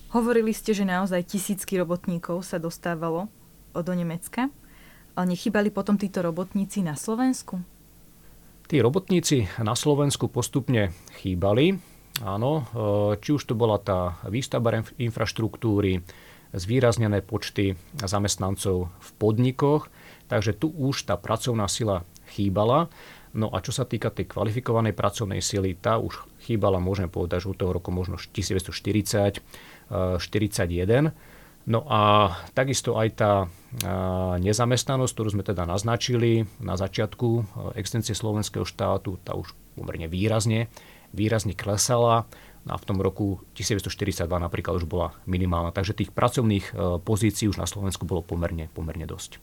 [0.10, 3.30] Hovorili ste, že naozaj tisícky robotníkov sa dostávalo
[3.78, 4.50] do Nemecka,
[5.14, 7.62] ale nechybali potom títo robotníci na Slovensku?
[8.66, 11.78] Tí robotníci na Slovensku postupne chýbali,
[12.26, 12.62] áno, e,
[13.22, 16.02] či už to bola tá výstavba infraštruktúry,
[16.58, 19.94] zvýraznené počty zamestnancov v podnikoch,
[20.26, 22.02] takže tu už tá pracovná sila
[22.34, 22.90] chýbala.
[23.30, 27.52] No a čo sa týka tej kvalifikovanej pracovnej sily, tá už chýbala, môžeme povedať, že
[27.52, 29.40] u toho roku možno 1940,
[29.90, 31.14] 41.
[31.70, 33.46] No a takisto aj tá
[34.42, 37.46] nezamestnanosť, ktorú sme teda naznačili na začiatku
[37.78, 40.66] extencie slovenského štátu, tá už pomerne výrazne,
[41.14, 42.26] výrazne klesala.
[42.66, 45.70] No a v tom roku 1942 napríklad už bola minimálna.
[45.70, 46.74] Takže tých pracovných
[47.06, 49.38] pozícií už na Slovensku bolo pomerne, pomerne dosť.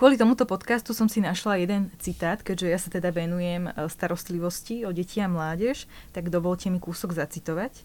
[0.00, 4.96] Kvôli tomuto podcastu som si našla jeden citát, keďže ja sa teda venujem starostlivosti o
[4.96, 5.84] deti a mládež,
[6.16, 7.84] tak dovolte mi kúsok zacitovať.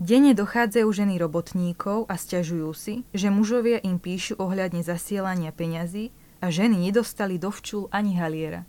[0.00, 6.48] Denne dochádzajú ženy robotníkov a stiažujú si, že mužovia im píšu ohľadne zasielania peňazí a
[6.48, 8.64] ženy nedostali do včul ani haliera.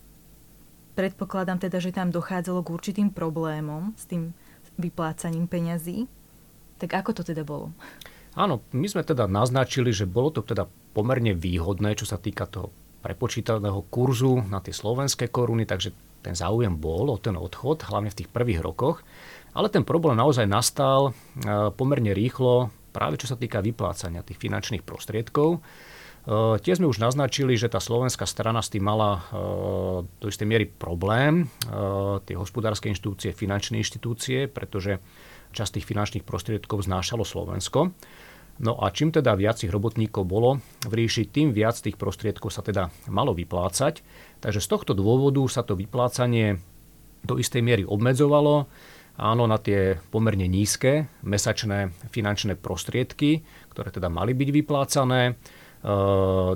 [0.99, 4.36] Predpokladám teda, že tam dochádzalo k určitým problémom s tým
[4.75, 6.12] vyplácaním peňazí.
[6.75, 7.71] Tak ako to teda bolo?
[8.36, 12.75] Áno, my sme teda naznačili, že bolo to teda pomerne výhodné, čo sa týka toho
[13.01, 18.17] prepočítaného kurzu na tie slovenské koruny, takže ten záujem bol o ten odchod, hlavne v
[18.23, 19.01] tých prvých rokoch.
[19.57, 21.11] Ale ten problém naozaj nastal e,
[21.73, 25.63] pomerne rýchlo práve čo sa týka vyplácania tých finančných prostriedkov.
[26.21, 30.45] Uh, tiež sme už naznačili, že tá slovenská strana s tým mala uh, do istej
[30.45, 31.49] miery problém,
[32.29, 35.01] tie hospodárske inštitúcie, finančné inštitúcie, pretože
[35.49, 37.89] časť tých finančných prostriedkov znášalo Slovensko.
[38.59, 42.65] No a čím teda viac tých robotníkov bolo v ríši, tým viac tých prostriedkov sa
[42.65, 44.03] teda malo vyplácať.
[44.43, 46.59] Takže z tohto dôvodu sa to vyplácanie
[47.23, 48.65] do istej miery obmedzovalo
[49.17, 55.37] áno, na tie pomerne nízke mesačné finančné prostriedky, ktoré teda mali byť vyplácané.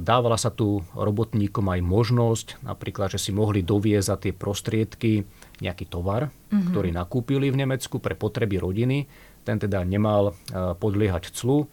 [0.06, 5.26] Dávala sa tu robotníkom aj možnosť, napríklad, že si mohli doviezť za tie prostriedky
[5.66, 6.70] nejaký tovar, mm-hmm.
[6.70, 9.10] ktorý nakúpili v Nemecku pre potreby rodiny.
[9.42, 11.66] Ten teda nemal podliehať clu.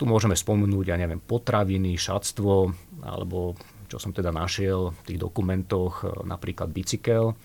[0.00, 2.72] Tu môžeme spomenúť, ja neviem, potraviny, šatstvo,
[3.04, 3.52] alebo
[3.84, 7.36] čo som teda našiel v tých dokumentoch, napríklad bicykel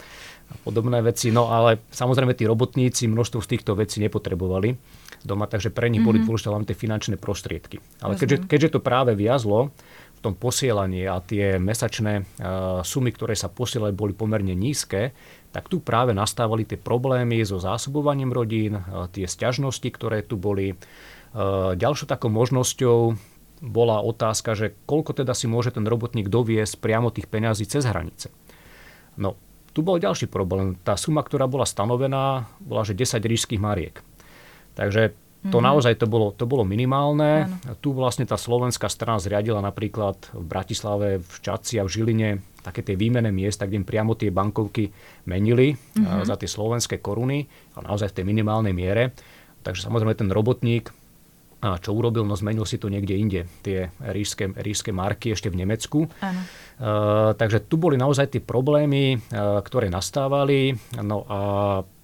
[0.45, 1.35] a podobné veci.
[1.35, 4.71] No ale samozrejme tí robotníci množstvo z týchto vecí nepotrebovali
[5.25, 6.29] doma, takže pre nich boli mm-hmm.
[6.29, 7.81] dôležité len tie finančné prostriedky.
[7.99, 9.73] Ale keďže, keďže to práve viazlo
[10.15, 15.17] v tom posielaní a tie mesačné uh, sumy, ktoré sa posielali, boli pomerne nízke,
[15.49, 20.77] tak tu práve nastávali tie problémy so zásobovaním rodín, uh, tie sťažnosti, ktoré tu boli.
[21.35, 23.19] Uh, ďalšou takou možnosťou
[23.59, 28.31] bola otázka, že koľko teda si môže ten robotník doviesť priamo tých peňazí cez hranice.
[29.19, 29.35] No,
[29.75, 30.79] tu bol ďalší problém.
[30.87, 33.99] Tá suma, ktorá bola stanovená, bola že 10 rížských mariek.
[34.79, 35.11] Takže
[35.45, 35.67] to mm-hmm.
[35.67, 37.45] naozaj to bolo, to bolo minimálne.
[37.45, 37.77] Ano.
[37.83, 42.29] Tu vlastne tá slovenská strana zriadila napríklad v Bratislave, v Čaci a v Žiline
[42.65, 44.89] také tie výmené miesta, kde im priamo tie bankovky
[45.29, 46.25] menili mm-hmm.
[46.25, 47.45] za tie slovenské koruny,
[47.77, 49.13] ale naozaj v tej minimálnej miere.
[49.61, 50.89] Takže samozrejme ten robotník
[51.63, 52.27] a čo urobil?
[52.27, 55.99] No zmenil si to niekde inde, tie rížske, rížske marky ešte v Nemecku.
[56.05, 60.75] Uh, takže tu boli naozaj tie problémy, uh, ktoré nastávali.
[60.99, 61.39] No a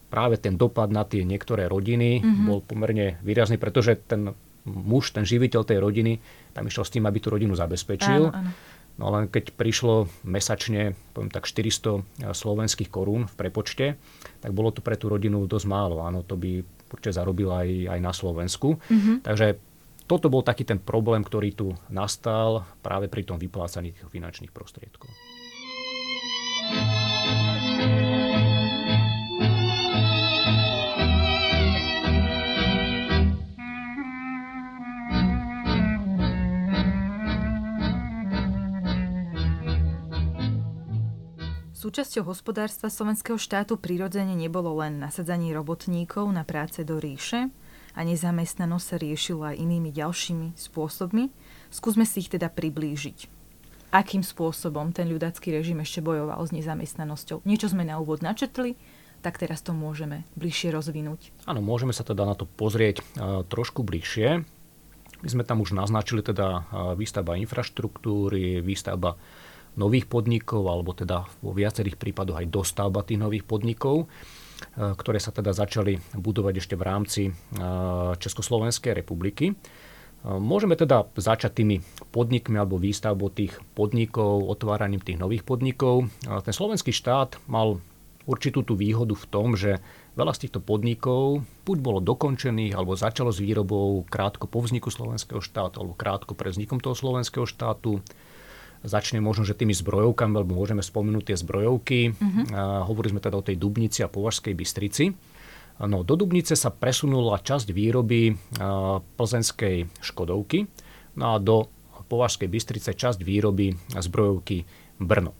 [0.09, 2.45] práve ten dopad na tie niektoré rodiny uh-huh.
[2.47, 4.33] bol pomerne výrazný, pretože ten
[4.65, 6.19] muž, ten živiteľ tej rodiny,
[6.53, 8.31] tam išiel s tým, aby tú rodinu zabezpečil.
[8.31, 8.51] Áno, áno.
[8.99, 13.85] No len keď prišlo mesačne, poviem tak 400 slovenských korún v prepočte,
[14.43, 16.03] tak bolo to pre tú rodinu dosť málo.
[16.03, 16.61] Áno, to by
[16.91, 18.77] určite zarobil aj, aj na Slovensku.
[18.77, 19.15] Mm-hmm.
[19.23, 19.47] Takže
[20.12, 25.08] toto bol taký ten problém, ktorý tu nastal práve pri tom vyplácaní tých finančných prostriedkov.
[41.81, 47.49] Súčasťou hospodárstva slovenského štátu prirodzene nebolo len nasadzanie robotníkov na práce do ríše
[47.97, 51.33] a nezamestnanosť sa riešila aj inými ďalšími spôsobmi.
[51.73, 53.25] Skúsme si ich teda priblížiť.
[53.97, 57.41] Akým spôsobom ten ľudacký režim ešte bojoval s nezamestnanosťou?
[57.49, 58.77] Niečo sme na úvod načetli,
[59.25, 61.33] tak teraz to môžeme bližšie rozvinúť.
[61.49, 64.45] Áno, môžeme sa teda na to pozrieť uh, trošku bližšie.
[65.25, 66.61] My sme tam už naznačili teda uh,
[66.93, 69.17] výstavba infraštruktúry, výstavba
[69.79, 75.31] nových podnikov, alebo teda vo viacerých prípadoch aj dostavba tých nových podnikov, e, ktoré sa
[75.31, 77.31] teda začali budovať ešte v rámci e,
[78.19, 79.51] Československej republiky.
[79.51, 79.53] E,
[80.27, 81.79] môžeme teda začať tými
[82.12, 86.12] podnikmi alebo výstavbou tých podnikov, otváraním tých nových podnikov.
[86.23, 87.79] Ten slovenský štát mal
[88.29, 89.81] určitú tú výhodu v tom, že
[90.13, 95.41] veľa z týchto podnikov buď bolo dokončených alebo začalo s výrobou krátko po vzniku slovenského
[95.41, 98.03] štátu alebo krátko pre vznikom toho slovenského štátu.
[98.81, 102.17] Začne možno, že tými zbrojovkami, lebo môžeme spomenúť tie zbrojovky.
[102.49, 105.13] A hovorili sme teda o tej Dubnici a Považskej Bystrici.
[105.81, 108.37] No, do Dubnice sa presunula časť výroby
[109.17, 110.69] plzenskej Škodovky
[111.17, 111.69] no a do
[112.05, 114.65] Považskej Bystrice časť výroby zbrojovky
[115.01, 115.33] Brno.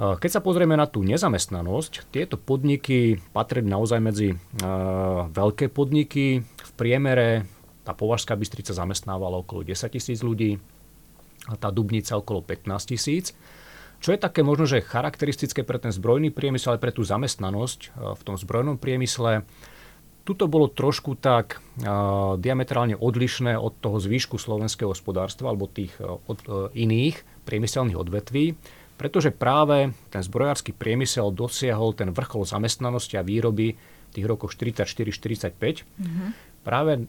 [0.00, 4.32] Keď sa pozrieme na tú nezamestnanosť, tieto podniky patrili naozaj medzi
[5.28, 6.40] veľké podniky.
[6.40, 7.44] V priemere
[7.84, 10.56] tá Považská Bystrica zamestnávala okolo 10 tisíc ľudí,
[11.58, 13.32] tá Dubnica okolo 15 tisíc.
[14.00, 17.88] Čo je také možno, že charakteristické pre ten zbrojný priemysel, ale pre tú zamestnanosť e,
[18.16, 19.44] v tom zbrojnom priemysle,
[20.24, 26.22] tuto bolo trošku tak uh, diametrálne odlišné od toho zvýšku slovenského hospodárstva alebo tých uh,
[26.28, 28.54] od, uh, iných priemyselných odvetví,
[29.00, 35.56] pretože práve ten zbrojársky priemysel dosiahol ten vrchol zamestnanosti a výroby v tých rokoch 44-45.
[35.56, 36.28] Mm-hmm.
[36.62, 37.08] Práve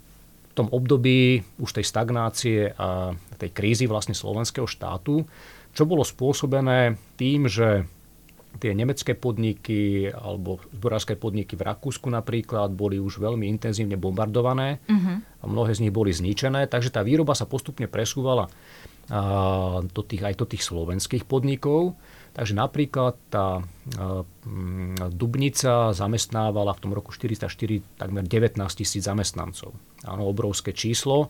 [0.51, 5.23] v tom období už tej stagnácie a tej krízy vlastne slovenského štátu,
[5.71, 7.87] čo bolo spôsobené tým, že
[8.59, 15.23] tie nemecké podniky alebo zborárske podniky v Rakúsku napríklad boli už veľmi intenzívne bombardované uh-huh.
[15.23, 18.51] a mnohé z nich boli zničené, takže tá výroba sa postupne presúvala
[19.81, 21.99] do tých, aj do tých slovenských podnikov.
[22.31, 23.59] Takže napríklad tá
[25.11, 29.75] Dubnica zamestnávala v tom roku 404 takmer 19 tisíc zamestnancov.
[30.05, 31.29] Áno, obrovské číslo.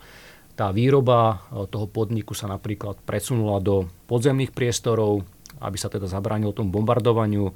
[0.56, 5.24] Tá výroba toho podniku sa napríklad presunula do podzemných priestorov,
[5.64, 7.52] aby sa teda zabránilo tomu bombardovaniu.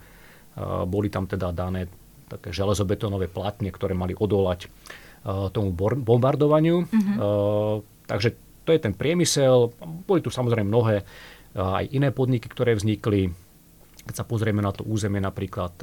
[0.88, 1.91] Boli tam teda dané
[2.26, 4.72] také železobetónové platne, ktoré mali odolať
[5.51, 6.88] tomu bombardovaniu.
[6.88, 7.16] Mm-hmm.
[8.07, 8.30] Takže
[8.66, 9.76] to je ten priemysel.
[10.09, 11.05] Boli tu samozrejme mnohé
[11.53, 13.30] aj iné podniky, ktoré vznikli.
[14.05, 15.78] Keď sa pozrieme na to územie napríklad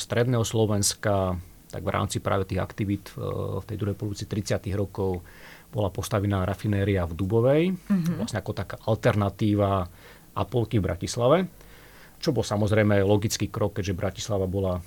[0.00, 1.36] stredného Slovenska,
[1.72, 4.60] tak v rámci práve tých aktivít v tej druhej polovici 30.
[4.76, 5.24] rokov
[5.72, 8.20] bola postavená rafinéria v Dubovej, mm-hmm.
[8.20, 9.88] vlastne ako taká alternatíva
[10.36, 11.48] Apolky v Bratislave,
[12.20, 14.84] čo bol samozrejme logický krok, keďže Bratislava bola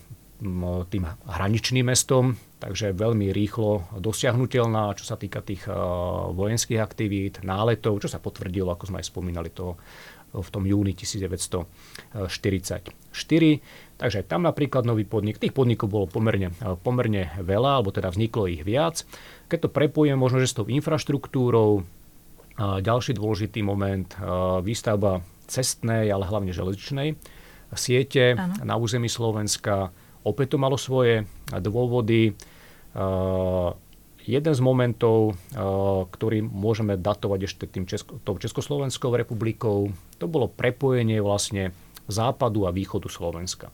[0.92, 5.64] tým hraničným mestom, takže veľmi rýchlo dosiahnutelná, čo sa týka tých
[6.36, 9.80] vojenských aktivít, náletov, čo sa potvrdilo, ako sme aj spomínali to
[10.36, 12.28] v tom júni 1944.
[13.96, 16.52] Takže tam napríklad nový podnik, tých podnikov bolo pomerne,
[16.84, 19.08] pomerne veľa, alebo teda vzniklo ich viac.
[19.48, 21.88] Keď to prepojem možno, že s tou infraštruktúrou,
[22.60, 24.12] ďalší dôležitý moment,
[24.64, 27.16] výstavba cestnej, ale hlavne železničnej
[27.76, 28.68] siete ano.
[28.68, 29.92] na území Slovenska,
[30.26, 32.34] Opäť to malo svoje dôvody.
[34.26, 35.38] Jeden z momentov,
[36.10, 41.78] ktorý môžeme datovať ešte tým Česko, tou Československou republikou, to bolo prepojenie vlastne
[42.10, 43.70] západu a východu Slovenska.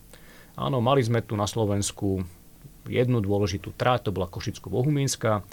[0.52, 2.22] Áno, mali sme tu na Slovensku
[2.84, 5.46] jednu dôležitú trať, to bola Košicko-Bohumínska,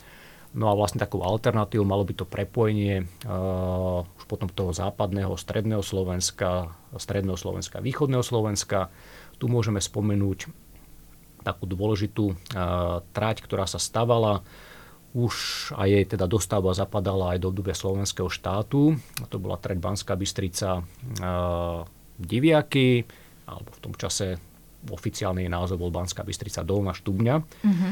[0.58, 5.86] no a vlastne takou alternatívou malo by to prepojenie uh, už potom toho západného, stredného
[5.86, 8.89] Slovenska, stredného Slovenska, východného Slovenska.
[9.38, 10.52] Tu môžeme spomenúť
[11.47, 12.36] takú dôležitú
[13.16, 14.43] trať, ktorá sa stavala
[15.16, 15.34] už
[15.80, 19.00] a jej teda dostavba zapadala aj do obdobia slovenského štátu.
[19.24, 20.84] A to bola trať Banská Bystrica
[22.20, 23.08] Diviaky,
[23.47, 24.36] alebo v tom čase
[24.88, 27.91] oficiálny názov bol Banská Bystrica Dolná Štubňa, uh-huh.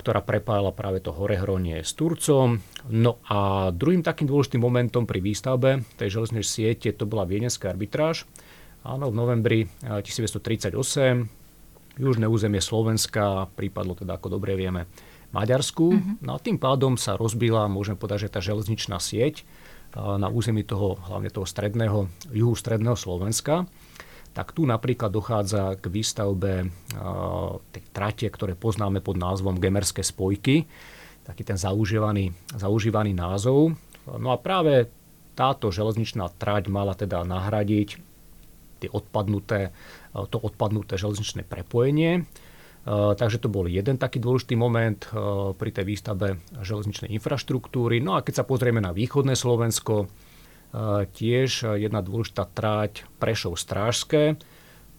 [0.00, 2.64] ktorá prepájala práve to Horehronie s Turcom.
[2.88, 8.24] No a druhým takým dôležitým momentom pri výstavbe tej železnej siete to bola viedenská arbitráž.
[8.84, 10.76] Áno, v novembri 1938
[12.00, 14.88] južné územie Slovenska prípadlo teda, ako dobre vieme,
[15.34, 15.86] Maďarsku.
[15.90, 16.16] Mm-hmm.
[16.22, 19.42] No a tým pádom sa rozbila, môžeme povedať, že tá železničná sieť
[19.94, 23.66] na území toho, hlavne toho stredného, juhu stredného Slovenska.
[24.34, 26.66] Tak tu napríklad dochádza k výstavbe
[27.70, 30.66] tej trate, ktoré poznáme pod názvom Gemerské spojky.
[31.22, 33.78] Taký ten zaužívaný, zaužívaný názov.
[34.04, 34.90] No a práve
[35.38, 37.88] táto železničná trať mala teda nahradiť
[38.82, 39.70] tie odpadnuté
[40.30, 42.12] to odpadnuté železničné prepojenie.
[42.18, 42.22] E,
[43.18, 44.98] takže to bol jeden taký dôležitý moment
[45.58, 47.98] pri tej výstavbe železničnej infraštruktúry.
[47.98, 50.06] No a keď sa pozrieme na východné Slovensko,
[51.14, 54.34] tiež jedna dôležitá tráť Prešov Strážské.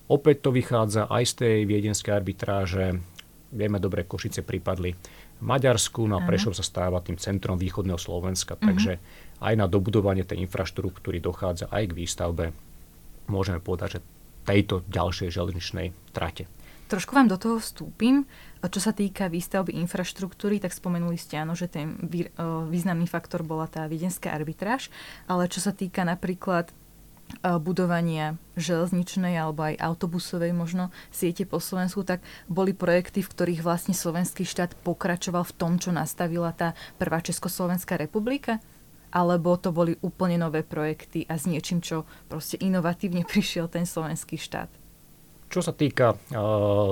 [0.08, 3.02] Opäť to vychádza aj z tej viedenskej arbitráže.
[3.52, 4.96] Vieme dobre, Košice pripadli
[5.44, 8.56] Maďarsku, no a Prešov sa stáva tým centrom východného Slovenska.
[8.56, 8.72] Uh-huh.
[8.72, 9.02] Takže
[9.44, 12.46] aj na dobudovanie tej infraštruktúry dochádza aj k výstavbe.
[13.28, 14.06] Môžeme povedať, že
[14.46, 16.48] tejto ďalšej železničnej trate.
[16.86, 18.30] Trošku vám do toho vstúpim.
[18.62, 21.98] Čo sa týka výstavby infraštruktúry, tak spomenuli ste áno, že ten
[22.70, 24.94] významný faktor bola tá viedenská arbitráž,
[25.26, 26.70] ale čo sa týka napríklad
[27.42, 33.98] budovania železničnej alebo aj autobusovej možno siete po Slovensku, tak boli projekty, v ktorých vlastne
[33.98, 38.62] slovenský štát pokračoval v tom, čo nastavila tá prvá Československá republika?
[39.16, 44.36] alebo to boli úplne nové projekty a s niečím, čo proste inovatívne prišiel ten slovenský
[44.36, 44.85] štát?
[45.50, 46.90] Čo sa týka uh,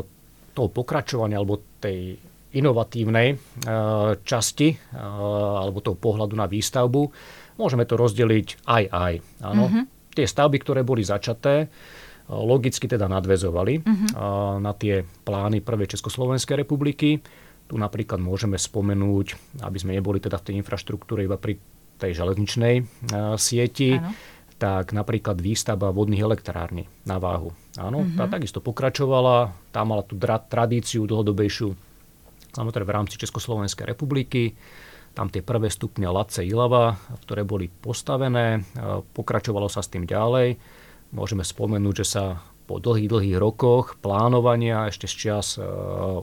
[0.54, 2.16] toho pokračovania alebo tej
[2.54, 7.01] inovatívnej uh, časti uh, alebo toho pohľadu na výstavbu,
[7.58, 9.14] môžeme to rozdeliť aj aj.
[9.45, 9.64] Áno.
[9.70, 9.84] Uh-huh.
[10.14, 11.74] Tie stavby, ktoré boli začaté,
[12.30, 14.62] logicky teda nadvezovali uh-huh.
[14.62, 17.20] na tie plány Prvej Československej republiky.
[17.68, 21.58] Tu napríklad môžeme spomenúť, aby sme neboli teda v tej infraštruktúre iba pri
[21.99, 22.86] tej železničnej
[23.36, 24.14] sieti, ano.
[24.64, 27.51] Tak napríklad výstavba vodných elektrární na váhu.
[27.76, 28.16] Áno, uh-huh.
[28.16, 31.76] tá takisto pokračovala, tá mala tú dra- tradíciu dlhodobejšiu,
[32.55, 34.55] samozrejme v rámci Československej republiky.
[35.11, 36.95] Tam tie prvé stupne Lace Ilava,
[37.28, 38.64] ktoré boli postavené,
[39.11, 40.55] pokračovalo sa s tým ďalej.
[41.11, 42.24] Môžeme spomenúť, že sa
[42.64, 45.59] po dlhých, dlhých rokoch plánovania ešte z čias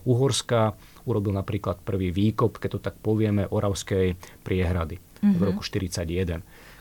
[0.08, 0.72] Uhorska
[1.04, 5.36] urobil napríklad prvý výkop, keď to tak povieme, Oravskej priehrady mm-hmm.
[5.36, 6.40] v roku 1941,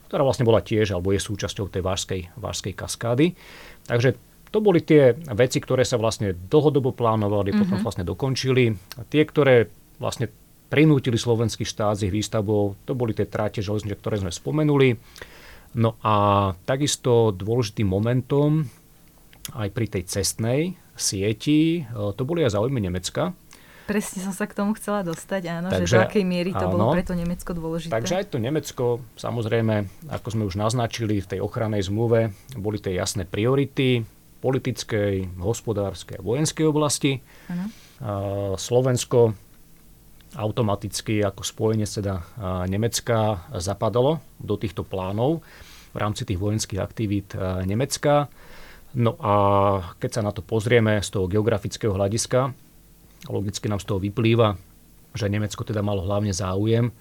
[0.10, 3.38] ktorá vlastne bola tiež, alebo je súčasťou tej vážskej, vážskej kaskády.
[3.86, 4.18] Takže
[4.49, 7.62] to boli tie veci, ktoré sa vlastne dlhodobo plánovali, mm-hmm.
[7.62, 7.86] potom mhm.
[7.86, 8.74] vlastne dokončili.
[8.97, 9.70] A tie, ktoré
[10.01, 10.34] vlastne
[10.70, 14.97] prinútili slovenský štát s ich výstavbou, to boli tie tráte železnice, ktoré sme spomenuli.
[15.78, 18.66] No a takisto dôležitým momentom
[19.53, 23.34] aj pri tej cestnej sieti, to boli aj záujmy Nemecka,
[23.89, 26.77] Presne som sa k tomu chcela dostať, áno, takže, že do akej miery to áno,
[26.77, 27.89] bolo preto Nemecko dôležité.
[27.89, 32.93] Takže aj to Nemecko, samozrejme, ako sme už naznačili v tej ochrannej zmluve, boli tie
[32.93, 34.05] jasné priority
[34.45, 37.17] politickej, hospodárskej a vojenskej oblasti.
[37.49, 37.65] Áno.
[38.55, 39.33] Slovensko
[40.37, 42.21] automaticky ako spojenie teda
[42.69, 45.41] Nemecka zapadalo do týchto plánov
[45.89, 47.33] v rámci tých vojenských aktivít
[47.65, 48.29] Nemecka.
[48.93, 49.33] No a
[49.97, 52.53] keď sa na to pozrieme z toho geografického hľadiska,
[53.28, 54.55] Logicky nám z toho vyplýva,
[55.11, 56.93] že Nemecko teda malo hlavne záujem eh,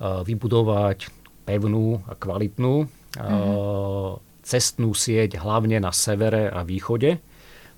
[0.00, 1.12] vybudovať
[1.44, 4.44] pevnú a kvalitnú mm-hmm.
[4.44, 7.20] cestnú sieť hlavne na severe a východe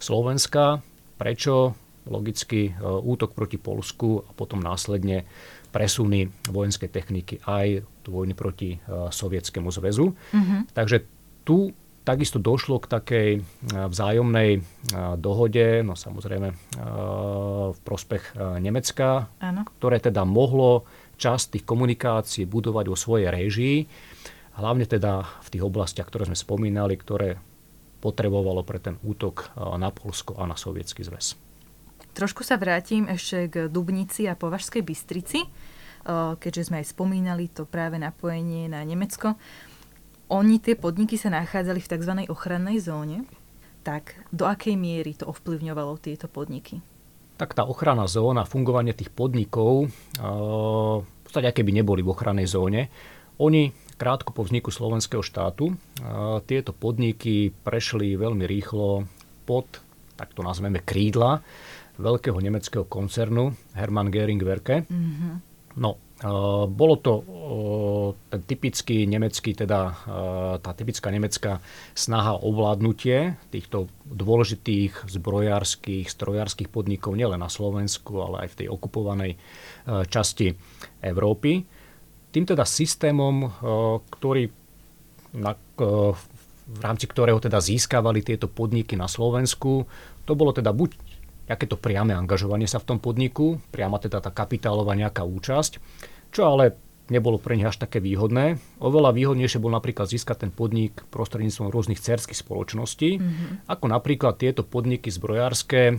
[0.02, 0.82] Slovenska.
[1.18, 1.74] Prečo?
[2.10, 5.26] Logicky eh, útok proti Polsku a potom následne
[5.70, 10.10] presuny vojenskej techniky aj vojny proti Sovietskému zväzu.
[10.10, 10.74] Mm-hmm.
[10.74, 11.06] Takže
[11.46, 11.70] tu
[12.10, 13.40] Takisto došlo k takej e,
[13.70, 14.60] vzájomnej e,
[15.14, 16.54] dohode, no samozrejme e,
[17.70, 19.62] v prospech Nemecka, ano.
[19.78, 20.90] ktoré teda mohlo
[21.22, 23.86] časť tých komunikácií budovať vo svojej réžii,
[24.58, 27.38] hlavne teda v tých oblastiach, ktoré sme spomínali, ktoré
[28.02, 31.38] potrebovalo pre ten útok na Polsko a na Sovietsky zväz.
[32.10, 35.46] Trošku sa vrátim ešte k Dubnici a Považskej Bystrici,
[36.40, 39.36] keďže sme aj spomínali to práve napojenie na Nemecko
[40.30, 42.12] oni, tie podniky sa nachádzali v tzv.
[42.30, 43.26] ochrannej zóne,
[43.82, 46.78] tak do akej miery to ovplyvňovalo tieto podniky?
[47.40, 52.92] Tak tá ochranná zóna, fungovanie tých podnikov, v podstate aké by neboli v ochrannej zóne,
[53.40, 55.72] oni krátko po vzniku slovenského štátu
[56.44, 59.08] tieto podniky prešli veľmi rýchlo
[59.48, 59.80] pod,
[60.20, 61.40] tak to nazveme, krídla
[61.96, 64.84] veľkého nemeckého koncernu Hermann Göring Werke.
[64.84, 65.49] Mm-hmm.
[65.80, 71.64] No, Eh, bolo to eh, ten typický nemecký, teda eh, tá typická nemecká
[71.96, 78.68] snaha o ovládnutie týchto dôležitých zbrojárskych, strojárskych podnikov nielen na Slovensku, ale aj v tej
[78.68, 79.32] okupovanej
[80.12, 80.52] časti
[81.00, 81.64] Európy.
[82.30, 83.48] Tým teda systémom,
[84.12, 84.50] ktorý,
[85.34, 85.56] na,
[86.68, 89.88] v rámci ktorého teda získavali tieto podniky na Slovensku,
[90.26, 91.09] to bolo teda buď
[91.66, 95.82] to priame angažovanie sa v tom podniku, priama teda tá kapitálová nejaká účasť,
[96.30, 96.78] čo ale
[97.10, 98.62] nebolo pre nich až také výhodné.
[98.78, 103.66] Oveľa výhodnejšie bol napríklad získať ten podnik prostredníctvom rôznych cerských spoločností, mm-hmm.
[103.66, 105.98] ako napríklad tieto podniky zbrojárske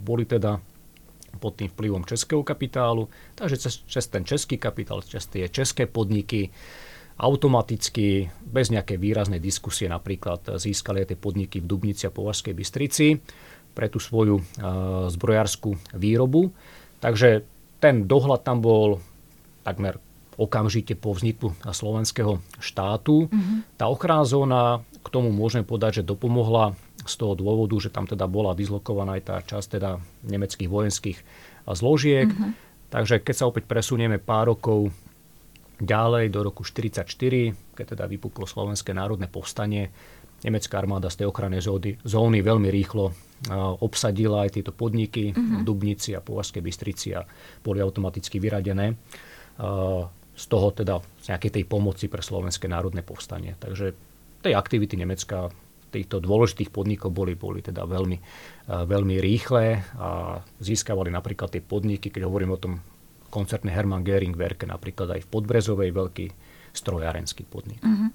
[0.00, 0.56] boli teda
[1.36, 6.48] pod tým vplyvom českého kapitálu, takže cez, cez ten český kapitál, cez tie české podniky
[7.14, 13.20] automaticky, bez nejakej výraznej diskusie napríklad získali aj tie podniky v Dubnici a Považskej Bystrici
[13.74, 16.54] pre tú svoju uh, zbrojárskú výrobu.
[17.02, 17.44] Takže
[17.82, 19.02] ten dohľad tam bol
[19.66, 20.00] takmer
[20.34, 23.30] okamžite po vzniku slovenského štátu.
[23.30, 23.78] Mm-hmm.
[23.78, 24.62] Tá ochranná zóna,
[25.02, 29.22] k tomu môžeme povedať, že dopomohla z toho dôvodu, že tam teda bola dislokovaná aj
[29.22, 31.18] tá časť teda nemeckých vojenských
[31.70, 32.26] zložiek.
[32.26, 32.52] Mm-hmm.
[32.90, 34.90] Takže keď sa opäť presunieme pár rokov
[35.82, 39.90] ďalej do roku 1944, keď teda vypuklo Slovenské národné povstanie,
[40.46, 43.10] nemecká armáda z tej ochrannej zóny, zóny veľmi rýchlo
[43.82, 45.38] obsadila aj tieto podniky uh-huh.
[45.38, 45.64] v mhm.
[45.66, 47.26] Dubnici a Považskej Bystrici a
[47.60, 48.96] boli automaticky vyradené
[50.34, 53.54] z toho teda z nejakej tej pomoci pre Slovenské národné povstanie.
[53.60, 53.94] Takže
[54.42, 55.52] tej aktivity Nemecka
[55.94, 58.18] týchto dôležitých podnikov boli, boli teda veľmi,
[58.66, 62.82] veľmi rýchle a získavali napríklad tie podniky, keď hovorím o tom
[63.30, 66.26] koncerne Hermann Göring Werke, napríklad aj v Podbrezovej veľký
[66.74, 67.78] strojárenský podnik.
[67.86, 68.10] Uh-huh.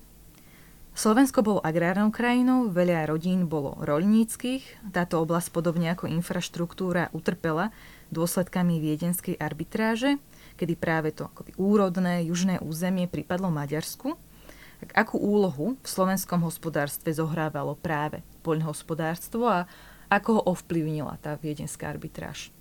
[0.93, 4.91] Slovensko bolo agrárnou krajinou, veľa rodín bolo roľníckých.
[4.91, 7.71] Táto oblasť, podobne ako infraštruktúra, utrpela
[8.11, 10.19] dôsledkami viedenskej arbitráže,
[10.59, 14.19] kedy práve to akoby úrodné južné územie pripadlo Maďarsku.
[14.79, 19.59] Tak akú úlohu v slovenskom hospodárstve zohrávalo práve poľnohospodárstvo a
[20.09, 22.51] ako ho ovplyvnila tá viedenská arbitráž?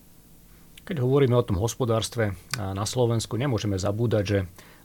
[0.85, 4.39] Keď hovoríme o tom hospodárstve na Slovensku, nemôžeme zabúdať, že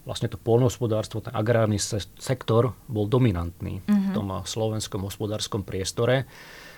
[0.04, 1.80] vlastne to polnohospodárstvo, ten agrárny
[2.20, 3.88] sektor bol dominantný mm-hmm.
[3.88, 4.16] v mhm.
[4.16, 6.28] tom slovenskom hospodárskom priestore.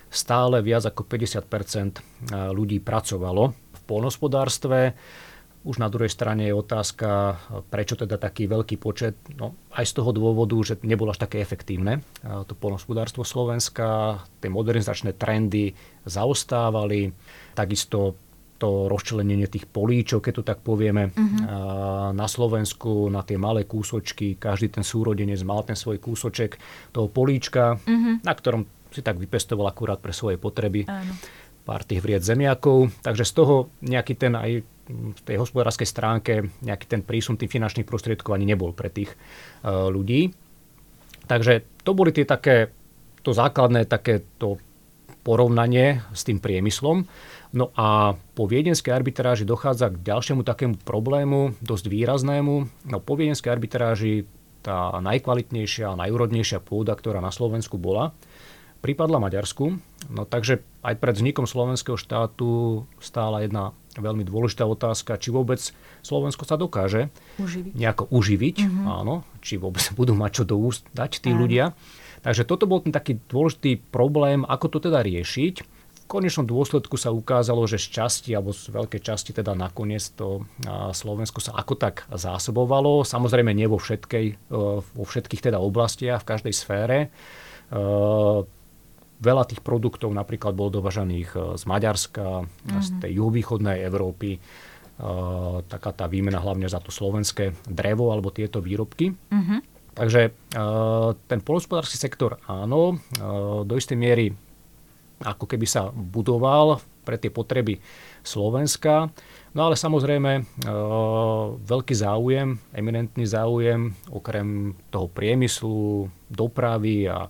[0.06, 4.94] Stále viac ako 50% ľudí pracovalo v polnohospodárstve.
[5.66, 7.42] Už na druhej strane je otázka,
[7.74, 9.18] prečo teda taký veľký počet.
[9.34, 14.22] No, aj z toho dôvodu, že nebolo až také efektívne to polnohospodárstvo Slovenska.
[14.38, 15.74] Tie modernizačné trendy
[16.06, 17.18] zaostávali.
[17.58, 18.14] Takisto
[18.56, 22.16] to rozčlenenie tých políčov, keď to tak povieme, uh-huh.
[22.16, 26.56] na Slovensku, na tie malé kúsočky, každý ten súrodenec mal ten svoj kúsoček
[26.96, 28.24] toho políčka, uh-huh.
[28.24, 28.64] na ktorom
[28.96, 30.88] si tak vypestoval akurát pre svoje potreby.
[30.88, 31.12] Áno.
[31.68, 32.96] Pár tých vried zemiakov.
[33.04, 37.90] Takže z toho nejaký ten aj v tej hospodárskej stránke nejaký ten prísun tých finančných
[37.90, 39.12] prostriedkov ani nebol pre tých
[39.66, 40.32] uh, ľudí.
[41.26, 42.70] Takže to boli tie také
[43.26, 44.62] to základné takéto
[45.26, 47.10] porovnanie s tým priemyslom.
[47.56, 52.56] No a po viedenskej arbitráži dochádza k ďalšiemu takému problému, dosť výraznému.
[52.92, 54.28] No po viedenskej arbitráži
[54.60, 58.12] tá najkvalitnejšia a najúrodnejšia pôda, ktorá na Slovensku bola,
[58.84, 59.80] pripadla Maďarsku.
[60.12, 65.58] No takže aj pred vznikom slovenského štátu stála jedna veľmi dôležitá otázka, či vôbec
[66.04, 67.08] Slovensko sa dokáže
[67.40, 67.72] uživiť.
[67.72, 68.86] nejako uživiť, mm-hmm.
[68.86, 71.48] áno, či vôbec budú mať čo do úst dať tí Áno.
[71.48, 71.72] ľudia.
[72.26, 75.75] Takže toto bol ten taký dôležitý problém, ako to teda riešiť.
[76.06, 80.46] Konečnom dôsledku sa ukázalo, že z časti, alebo z veľkej časti teda nakoniec to
[80.94, 83.02] Slovensko sa ako tak zásobovalo.
[83.02, 86.98] Samozrejme nie vo, všetkej, e, vo všetkých teda oblastiach, v každej sfére.
[87.02, 87.08] E,
[89.18, 92.82] veľa tých produktov napríklad bolo dovažaných e, z Maďarska, mm-hmm.
[92.86, 94.38] z tej juhovýchodnej Európy.
[95.68, 99.12] Taká tá výmena hlavne za to slovenské drevo alebo tieto výrobky.
[99.12, 99.60] Mm-hmm.
[99.92, 100.32] Takže
[101.28, 103.04] ten polospodársky sektor áno,
[103.68, 104.32] do istej miery
[105.24, 107.80] ako keby sa budoval pre tie potreby
[108.26, 109.14] Slovenska.
[109.56, 110.44] No ale samozrejme e,
[111.64, 117.30] veľký záujem, eminentný záujem, okrem toho priemyslu, dopravy a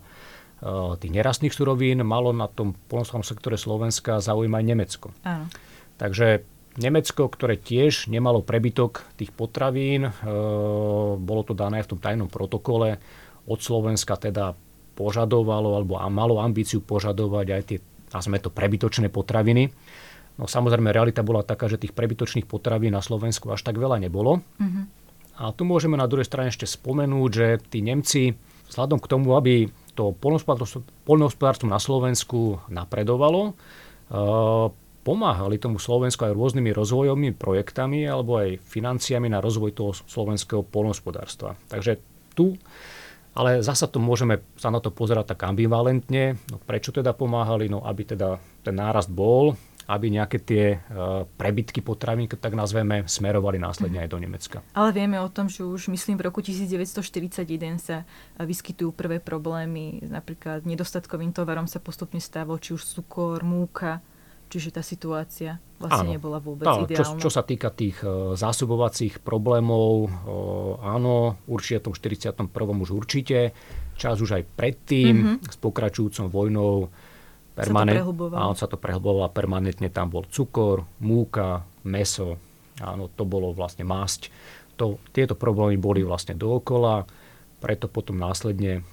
[0.98, 5.08] tých nerastných surovín malo na tom polnospodárskom sektore Slovenska záujem aj Nemecko.
[5.22, 5.46] Áno.
[6.00, 6.42] Takže
[6.76, 10.12] Nemecko, ktoré tiež nemalo prebytok tých potravín, e,
[11.20, 12.98] bolo to dané v tom tajnom protokole,
[13.46, 14.58] od Slovenska teda
[14.96, 17.78] požadovalo alebo malo ambíciu požadovať aj tie,
[18.10, 19.68] nazvime to, prebytočné potraviny.
[20.36, 24.44] No samozrejme, realita bola taká, že tých prebytočných potravín na Slovensku až tak veľa nebolo.
[24.60, 24.84] Mm-hmm.
[25.36, 28.36] A tu môžeme na druhej strane ešte spomenúť, že tí Nemci,
[28.72, 30.12] vzhľadom k tomu, aby to
[31.04, 34.68] poľnohospodárstvo na Slovensku napredovalo, uh,
[35.06, 41.56] pomáhali tomu Slovensku aj rôznymi rozvojovými projektami alebo aj financiami na rozvoj toho slovenského poľnohospodárstva.
[41.70, 42.02] Takže
[42.36, 42.60] tu
[43.36, 46.40] ale zasa to môžeme sa na to pozerať tak ambivalentne.
[46.48, 47.68] No, prečo teda pomáhali?
[47.68, 49.54] No aby teda ten nárast bol,
[49.86, 54.58] aby nejaké tie uh, prebytky potravín, tak nazveme, smerovali následne aj do Nemecka.
[54.74, 58.02] Ale vieme o tom, že už myslím v roku 1941 sa
[58.40, 64.02] vyskytujú prvé problémy, napríklad nedostatkovým tovarom sa postupne stávalo či už cukor, múka,
[64.56, 67.20] čiže tá situácia vlastne áno, nebola vôbec áno, ideálna.
[67.20, 72.48] Čo, čo sa týka tých uh, zásobovacích problémov, uh, áno, určite v tom 41.
[72.56, 73.52] už určite.
[74.00, 75.52] Čas už aj predtým mm-hmm.
[75.52, 76.88] s pokračujúcou vojnou
[77.52, 79.92] permanent, sa to áno, sa to prehlbovalo permanentne.
[79.92, 82.40] Tam bol cukor, múka, meso,
[82.80, 84.32] áno, to bolo vlastne masť.
[84.80, 87.04] To, tieto problémy boli vlastne dookola
[87.66, 88.86] preto potom následne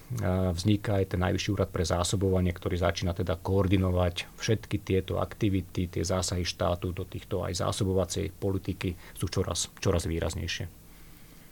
[0.50, 6.02] vzniká aj ten najvyšší úrad pre zásobovanie, ktorý začína teda koordinovať všetky tieto aktivity, tie
[6.02, 10.66] zásahy štátu do týchto aj zásobovacej politiky sú čoraz, čoraz výraznejšie.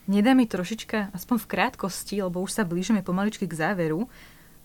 [0.09, 4.09] Nedá mi trošička, aspoň v krátkosti, lebo už sa blížime pomaličky k záveru,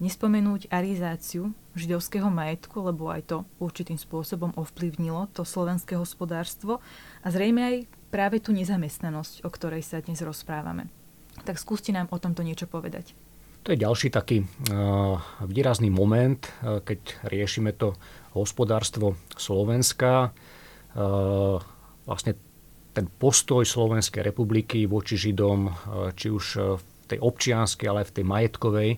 [0.00, 6.80] nespomenúť arizáciu židovského majetku, lebo aj to určitým spôsobom ovplyvnilo to slovenské hospodárstvo
[7.20, 7.76] a zrejme aj
[8.08, 10.88] práve tú nezamestnanosť, o ktorej sa dnes rozprávame.
[11.46, 13.14] Tak skúste nám o tomto niečo povedať.
[13.66, 17.98] To je ďalší taký uh, výrazný moment, uh, keď riešime to
[18.34, 20.30] hospodárstvo Slovenska.
[20.94, 21.58] Uh,
[22.06, 22.38] vlastne
[22.94, 25.68] ten postoj Slovenskej republiky voči Židom,
[26.16, 28.90] či už v tej občianskej, ale aj v tej majetkovej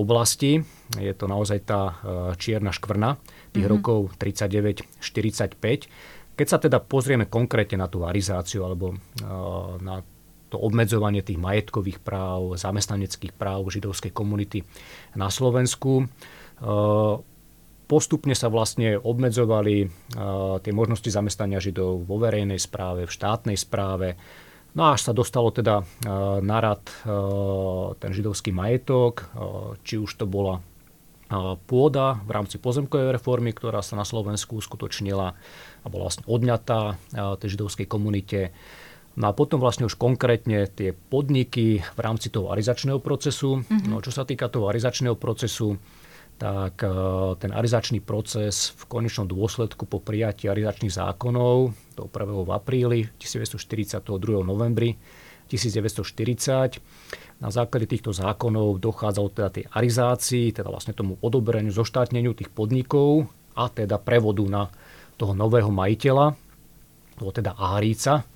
[0.00, 0.64] oblasti.
[0.96, 1.92] Je to naozaj tá
[2.40, 3.20] čierna škvrna
[3.52, 3.68] tých mm-hmm.
[3.68, 6.32] rokov 39-45.
[6.32, 8.96] Keď sa teda pozrieme konkrétne na tú arizáciu alebo
[9.84, 10.00] na
[10.52, 14.68] to obmedzovanie tých majetkových práv, zamestnaneckých práv židovskej komunity
[15.16, 16.04] na Slovensku.
[16.04, 16.06] E,
[17.88, 19.86] postupne sa vlastne obmedzovali e,
[20.60, 24.20] tie možnosti zamestnania židov vo verejnej správe, v štátnej správe.
[24.76, 25.84] No až sa dostalo teda e,
[26.44, 26.84] na rad
[27.96, 29.32] ten židovský majetok,
[29.80, 30.60] či už to bola
[31.64, 35.32] pôda v rámci pozemkovej reformy, ktorá sa na Slovensku uskutočnila
[35.80, 37.00] a bola vlastne odňatá
[37.40, 38.52] tej židovskej komunite
[39.12, 43.60] No a potom vlastne už konkrétne tie podniky v rámci toho arizačného procesu.
[43.60, 43.92] Mm-hmm.
[43.92, 45.76] No čo sa týka toho arizačného procesu,
[46.40, 46.88] tak e,
[47.36, 54.00] ten arizačný proces v konečnom dôsledku po prijatí arizačných zákonov, to prvého v apríli 1942.
[54.40, 54.96] novembri
[55.52, 56.80] 1940,
[57.44, 63.28] na základe týchto zákonov dochádzalo teda tej arizácii, teda vlastne tomu odoberaniu, zoštátneniu tých podnikov
[63.52, 64.72] a teda prevodu na
[65.20, 66.32] toho nového majiteľa,
[67.20, 68.31] toho teda Áríca, Eh,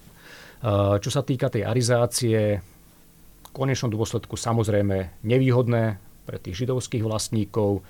[1.00, 7.86] čo sa týka tej arizácie, v konečnom dôsledku samozrejme nevýhodné pre tých židovských vlastníkov.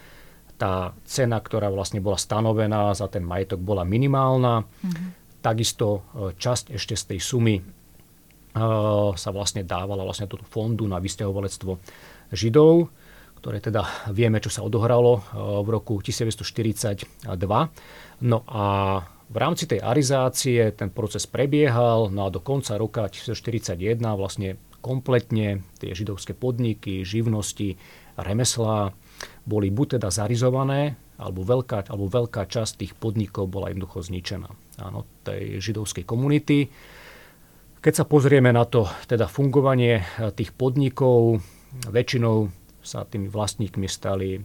[0.60, 4.64] Tá cena, ktorá vlastne bola stanovená za ten majetok, bola minimálna.
[4.64, 5.08] Mm-hmm.
[5.40, 7.64] Takisto eh, časť ešte z tej sumy eh,
[9.16, 11.72] sa vlastne dávala vlastne do fondu na vysťahovalectvo
[12.26, 12.74] Židov,
[13.38, 15.22] ktoré teda vieme, čo sa odohralo
[15.62, 17.30] v roku 1942.
[18.26, 18.64] No a
[19.26, 25.66] v rámci tej arizácie ten proces prebiehal, no a do konca roka 1941 vlastne kompletne
[25.82, 27.74] tie židovské podniky, živnosti,
[28.14, 28.94] remeslá
[29.42, 34.48] boli buď teda zarizované, alebo veľká, alebo veľká časť tých podnikov bola jednoducho zničená.
[34.84, 36.68] Áno, tej židovskej komunity.
[37.80, 41.40] Keď sa pozrieme na to teda fungovanie eh, tých podnikov,
[41.88, 42.52] väčšinou
[42.86, 44.42] sa tými vlastníkmi stali eh,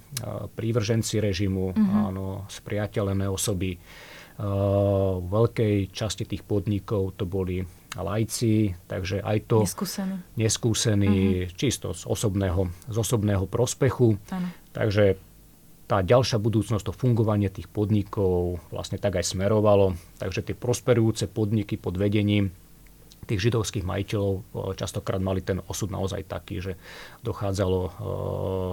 [0.47, 2.07] prívrženci režimu, mm-hmm.
[2.07, 3.75] áno, spriateľené osoby.
[4.41, 7.61] V veľkej časti tých podnikov to boli
[7.93, 11.53] lajci, takže aj to neskúsení, neskúsení mm-hmm.
[11.53, 14.17] čisto z osobného, z osobného prospechu.
[14.33, 14.49] Ano.
[14.73, 15.19] Takže
[15.85, 19.99] tá ďalšia budúcnosť, to fungovanie tých podnikov vlastne tak aj smerovalo.
[20.23, 22.55] Takže tie prosperujúce podniky pod vedením
[23.25, 24.43] tých židovských majiteľov eh,
[24.77, 26.73] častokrát mali ten osud naozaj taký, že
[27.21, 27.91] dochádzalo eh,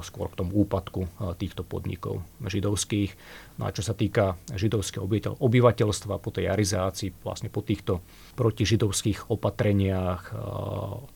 [0.05, 3.11] skôr k tomu úpadku eh, týchto podnikov židovských.
[3.59, 5.05] No a čo sa týka židovského
[5.39, 8.01] obyvateľstva po tej jarizácii, vlastne po týchto
[8.39, 10.31] protižidovských opatreniach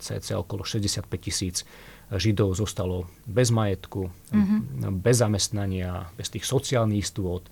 [0.03, 1.63] cca okolo 65 tisíc
[2.13, 5.01] Židov zostalo bez majetku, mm-hmm.
[5.01, 7.49] bez zamestnania, bez tých sociálnych stôd.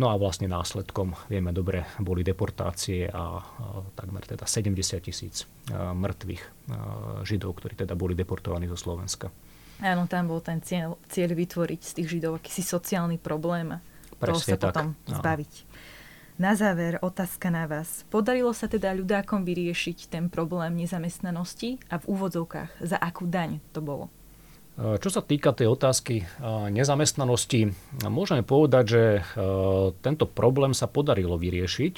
[0.00, 4.72] No a vlastne následkom, vieme dobre, boli deportácie a, a takmer teda 70
[5.04, 6.72] tisíc mŕtvych
[7.28, 9.28] Židov, ktorí teda boli deportovaní zo Slovenska.
[9.84, 13.84] Áno, tam bol ten cieľ, cieľ vytvoriť z tých Židov akýsi sociálny problém a
[14.16, 14.72] toho sa tak.
[14.72, 15.52] potom zbaviť.
[15.68, 15.68] Áno.
[16.40, 18.08] Na záver otázka na vás.
[18.08, 23.84] Podarilo sa teda ľudákom vyriešiť ten problém nezamestnanosti a v úvodzovkách za akú daň to
[23.84, 24.08] bolo?
[24.80, 26.24] Čo sa týka tej otázky
[26.72, 27.68] nezamestnanosti,
[28.08, 29.02] môžeme povedať, že
[30.00, 31.94] tento problém sa podarilo vyriešiť.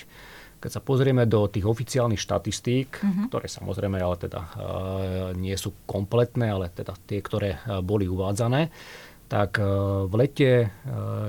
[0.59, 3.31] Keď sa pozrieme do tých oficiálnych štatistík, uh-huh.
[3.31, 4.41] ktoré samozrejme ale teda
[5.39, 8.75] nie sú kompletné, ale teda tie, ktoré boli uvádzané,
[9.31, 9.63] tak
[10.07, 10.75] v lete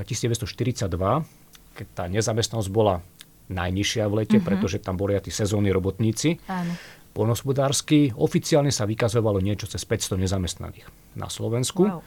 [0.06, 1.44] 1942
[1.74, 3.02] keď tá nezamestnanosť bola
[3.50, 4.46] najnižšia v lete, uh-huh.
[4.46, 6.38] pretože tam boli aj tí sezónni robotníci.
[6.46, 6.74] Áno.
[7.14, 11.86] Polnospodársky oficiálne sa vykazovalo niečo cez 500 nezamestnaných na Slovensku.
[11.86, 12.02] Wow.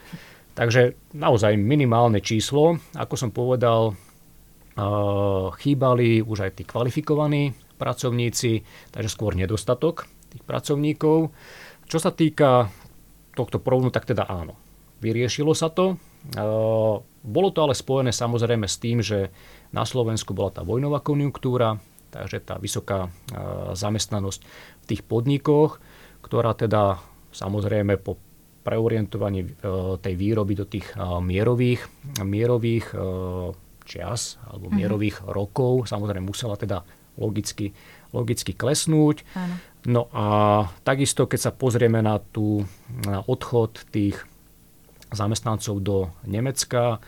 [0.59, 2.83] Takže naozaj minimálne číslo.
[2.99, 3.95] Ako som povedal,
[5.63, 11.31] chýbali už aj tí kvalifikovaní pracovníci, takže skôr nedostatok tých pracovníkov.
[11.87, 12.67] Čo sa týka
[13.37, 14.59] tohto problému, tak teda áno.
[15.05, 16.01] Vyriešilo sa to.
[17.21, 19.31] Bolo to ale spojené samozrejme s tým, že
[19.71, 21.77] na Slovensku bola tá vojnová konjunktúra,
[22.17, 23.13] takže tá vysoká
[23.77, 24.41] zamestnanosť
[24.83, 25.79] v tých podnikoch,
[26.25, 26.99] ktorá teda
[27.37, 28.17] samozrejme po
[28.67, 29.49] preorientovaní e,
[30.03, 30.91] tej výroby do tých
[31.23, 31.87] mierových,
[32.19, 32.99] mierových e,
[33.87, 34.75] čias alebo mhm.
[34.75, 35.37] mierových mm-hmm.
[35.39, 36.83] rokov samozrejme musela teda
[37.17, 37.73] logicky,
[38.13, 39.23] logicky klesnúť.
[39.39, 39.55] Áno.
[39.87, 40.27] No a
[40.83, 42.67] takisto, keď sa pozrieme na, tú,
[43.07, 44.19] na odchod tých
[45.15, 45.97] zamestnancov do
[46.27, 46.99] Nemecka,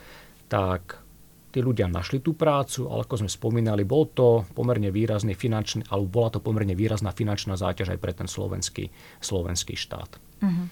[0.46, 1.02] tak
[1.48, 6.06] tí ľudia našli tú prácu, ale ako sme spomínali, bol to pomerne výrazný finančný, alebo
[6.08, 10.20] bola to pomerne výrazná finančná záťaž aj pre ten slovenský, slovenský štát.
[10.44, 10.66] Uh-huh.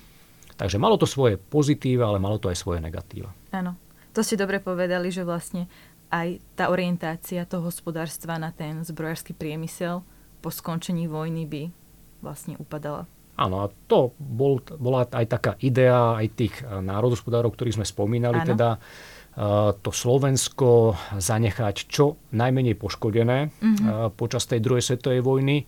[0.56, 3.32] Takže malo to svoje pozitíva, ale malo to aj svoje negatíva.
[3.52, 3.76] Áno.
[4.16, 5.68] To ste dobre povedali, že vlastne
[6.08, 10.00] aj tá orientácia toho hospodárstva na ten zbrojársky priemysel
[10.40, 11.62] po skončení vojny by
[12.24, 13.04] vlastne upadala.
[13.36, 18.40] Áno, a to bol, bola aj taká idea aj tých eh, národospodárov, ktorých sme spomínali,
[18.40, 18.48] Áno.
[18.56, 18.68] teda
[19.84, 24.16] to Slovensko zanechať čo najmenej poškodené mm-hmm.
[24.16, 25.60] počas tej druhej svetovej vojny,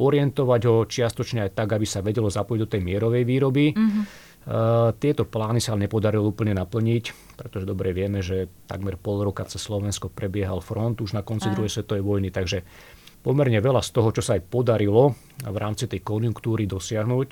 [0.00, 3.76] orientovať ho čiastočne aj tak, aby sa vedelo zapojiť do tej mierovej výroby.
[3.76, 4.04] Mm-hmm.
[4.96, 10.08] Tieto plány sa nepodarilo úplne naplniť, pretože dobre vieme, že takmer pol roka cez Slovensko
[10.08, 12.64] prebiehal front už na konci druhej svetovej vojny, takže
[13.20, 15.12] pomerne veľa z toho, čo sa aj podarilo
[15.44, 17.28] v rámci tej konjunktúry dosiahnuť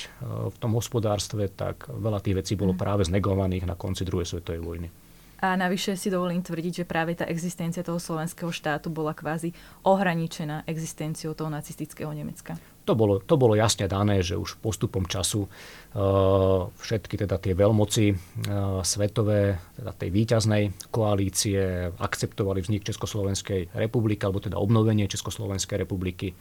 [0.52, 2.80] v tom hospodárstve, tak veľa tých vecí bolo mhm.
[2.80, 5.07] práve znegovaných na konci druhej svetovej vojny.
[5.38, 9.54] A navyše si dovolím tvrdiť, že práve tá existencia toho slovenského štátu bola kvázi
[9.86, 12.58] ohraničená existenciou toho nacistického Nemecka
[12.88, 18.04] to bolo, to bolo jasne dané, že už postupom času uh, všetky teda tie veľmoci
[18.08, 26.32] uh, svetové, teda tej výťaznej koalície akceptovali vznik Československej republiky, alebo teda obnovenie Československej republiky.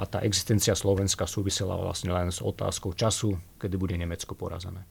[0.00, 4.88] A tá existencia Slovenska súvisela vlastne len s otázkou času, kedy bude Nemecko porazené.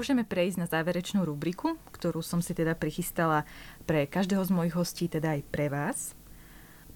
[0.00, 3.44] Môžeme prejsť na záverečnú rubriku, ktorú som si teda prichystala
[3.84, 6.16] pre každého z mojich hostí, teda aj pre vás.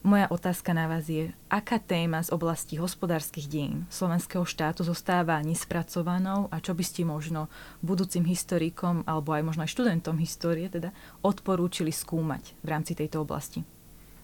[0.00, 6.48] Moja otázka na vás je, aká téma z oblasti hospodárskych dejín slovenského štátu zostáva nespracovanou
[6.48, 7.52] a čo by ste možno
[7.84, 10.88] budúcim historikom alebo aj možno aj študentom histórie teda
[11.20, 13.68] odporúčili skúmať v rámci tejto oblasti?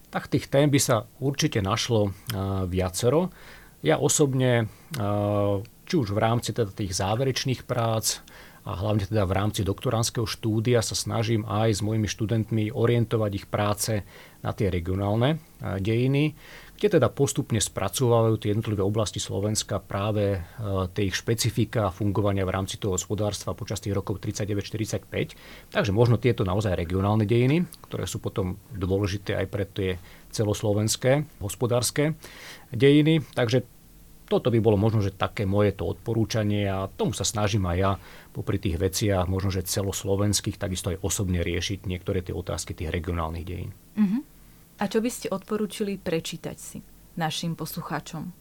[0.09, 3.29] Tak tých tém by sa určite našlo uh, viacero.
[3.85, 8.25] Ja osobne, uh, či už v rámci teda tých záverečných prác,
[8.61, 13.45] a hlavne teda v rámci doktoránskeho štúdia sa snažím aj s mojimi študentmi orientovať ich
[13.49, 14.05] práce
[14.45, 15.41] na tie regionálne
[15.81, 16.37] dejiny,
[16.77, 20.41] kde teda postupne spracovávajú tie jednotlivé oblasti Slovenska práve
[20.97, 25.69] tie ich špecifika fungovania v rámci toho hospodárstva počas tých rokov 39-45.
[25.69, 30.01] Takže možno tieto naozaj regionálne dejiny, ktoré sú potom dôležité aj pre tie
[30.33, 32.17] celoslovenské hospodárske
[32.73, 33.25] dejiny.
[33.37, 33.80] Takže
[34.31, 37.91] toto by bolo možno, že také moje to odporúčanie a tomu sa snažím aj ja
[38.31, 43.43] popri tých veciach, možno, že celoslovenských, takisto aj osobne riešiť niektoré tie otázky tých regionálnych
[43.43, 43.75] dejín.
[43.99, 44.23] Uh-huh.
[44.79, 46.79] A čo by ste odporúčili prečítať si
[47.19, 48.31] našim poslucháčom?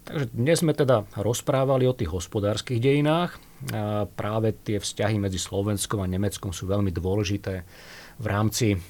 [0.00, 3.36] Takže dnes sme teda rozprávali o tých hospodárskych dejinách.
[3.74, 7.66] A práve tie vzťahy medzi Slovenskom a Nemeckom sú veľmi dôležité
[8.16, 8.80] v rámci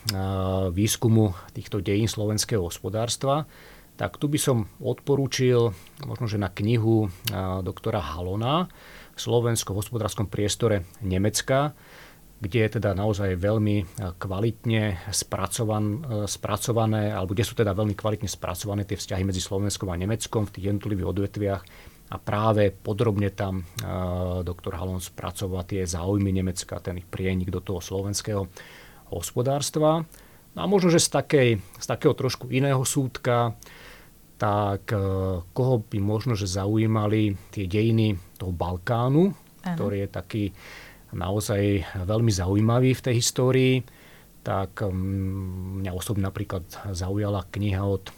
[0.70, 3.46] výskumu týchto dejín slovenského hospodárstva
[4.00, 5.76] tak tu by som odporúčil
[6.08, 7.12] možno, že na knihu
[7.60, 8.64] doktora Halona
[9.12, 11.76] Slovensko v hospodárskom priestore Nemecka,
[12.40, 15.84] kde je teda naozaj veľmi kvalitne spracovan,
[16.24, 20.52] spracované, alebo kde sú teda veľmi kvalitne spracované tie vzťahy medzi Slovenskom a Nemeckom v
[20.56, 21.62] tých jednotlivých odvetviach
[22.10, 23.68] a práve podrobne tam
[24.40, 28.48] doktor Halon spracoval tie záujmy Nemecka, ten ich prienik do toho slovenského
[29.12, 30.08] hospodárstva.
[30.56, 33.54] No a možno, že z, takej, z takého trošku iného súdka
[34.40, 34.98] tak e,
[35.52, 39.76] koho by možno, že zaujímali tie dejiny toho Balkánu, ano.
[39.76, 40.44] ktorý je taký
[41.12, 43.74] naozaj veľmi zaujímavý v tej histórii,
[44.40, 46.64] tak mňa osobne napríklad
[46.96, 48.08] zaujala kniha od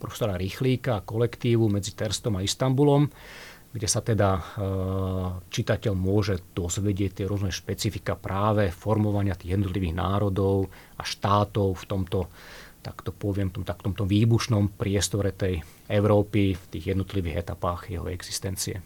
[0.00, 3.12] profesora Rýchlíka, kolektívu medzi Terstom a Istanbulom,
[3.72, 4.42] kde sa teda e,
[5.52, 12.18] čitateľ môže dozvedieť tie rôzne špecifika práve formovania tých jednotlivých národov a štátov v tomto
[12.82, 18.10] tak to poviem, tom, tak tomto výbušnom priestore tej Európy v tých jednotlivých etapách jeho
[18.10, 18.82] existencie.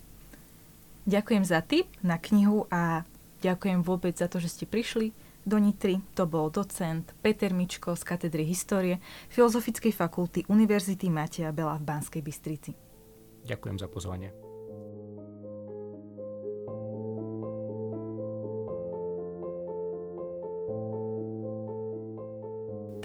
[1.08, 3.06] Ďakujem za tip na knihu a
[3.40, 5.14] ďakujem vôbec za to, že ste prišli
[5.46, 6.02] do Nitry.
[6.18, 8.98] To bol docent Peter Mičko z katedry histórie
[9.30, 12.74] Filozofickej fakulty Univerzity Mateja Bela v Banskej Bystrici.
[13.46, 14.45] Ďakujem za pozvanie.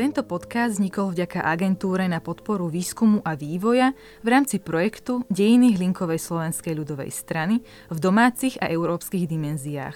[0.01, 3.93] Tento podcast vznikol vďaka agentúre na podporu výskumu a vývoja
[4.25, 9.93] v rámci projektu Dejiny Hlinkovej slovenskej ľudovej strany v domácich a európskych dimenziách.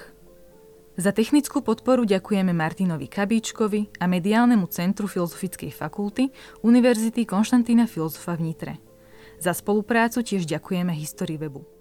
[0.93, 6.29] Za technickú podporu ďakujeme Martinovi Kabíčkovi a Mediálnemu centru Filozofickej fakulty
[6.61, 8.73] Univerzity Konštantína Filozofa v Nitre.
[9.41, 11.74] Za spoluprácu tiež ďakujeme History Webu.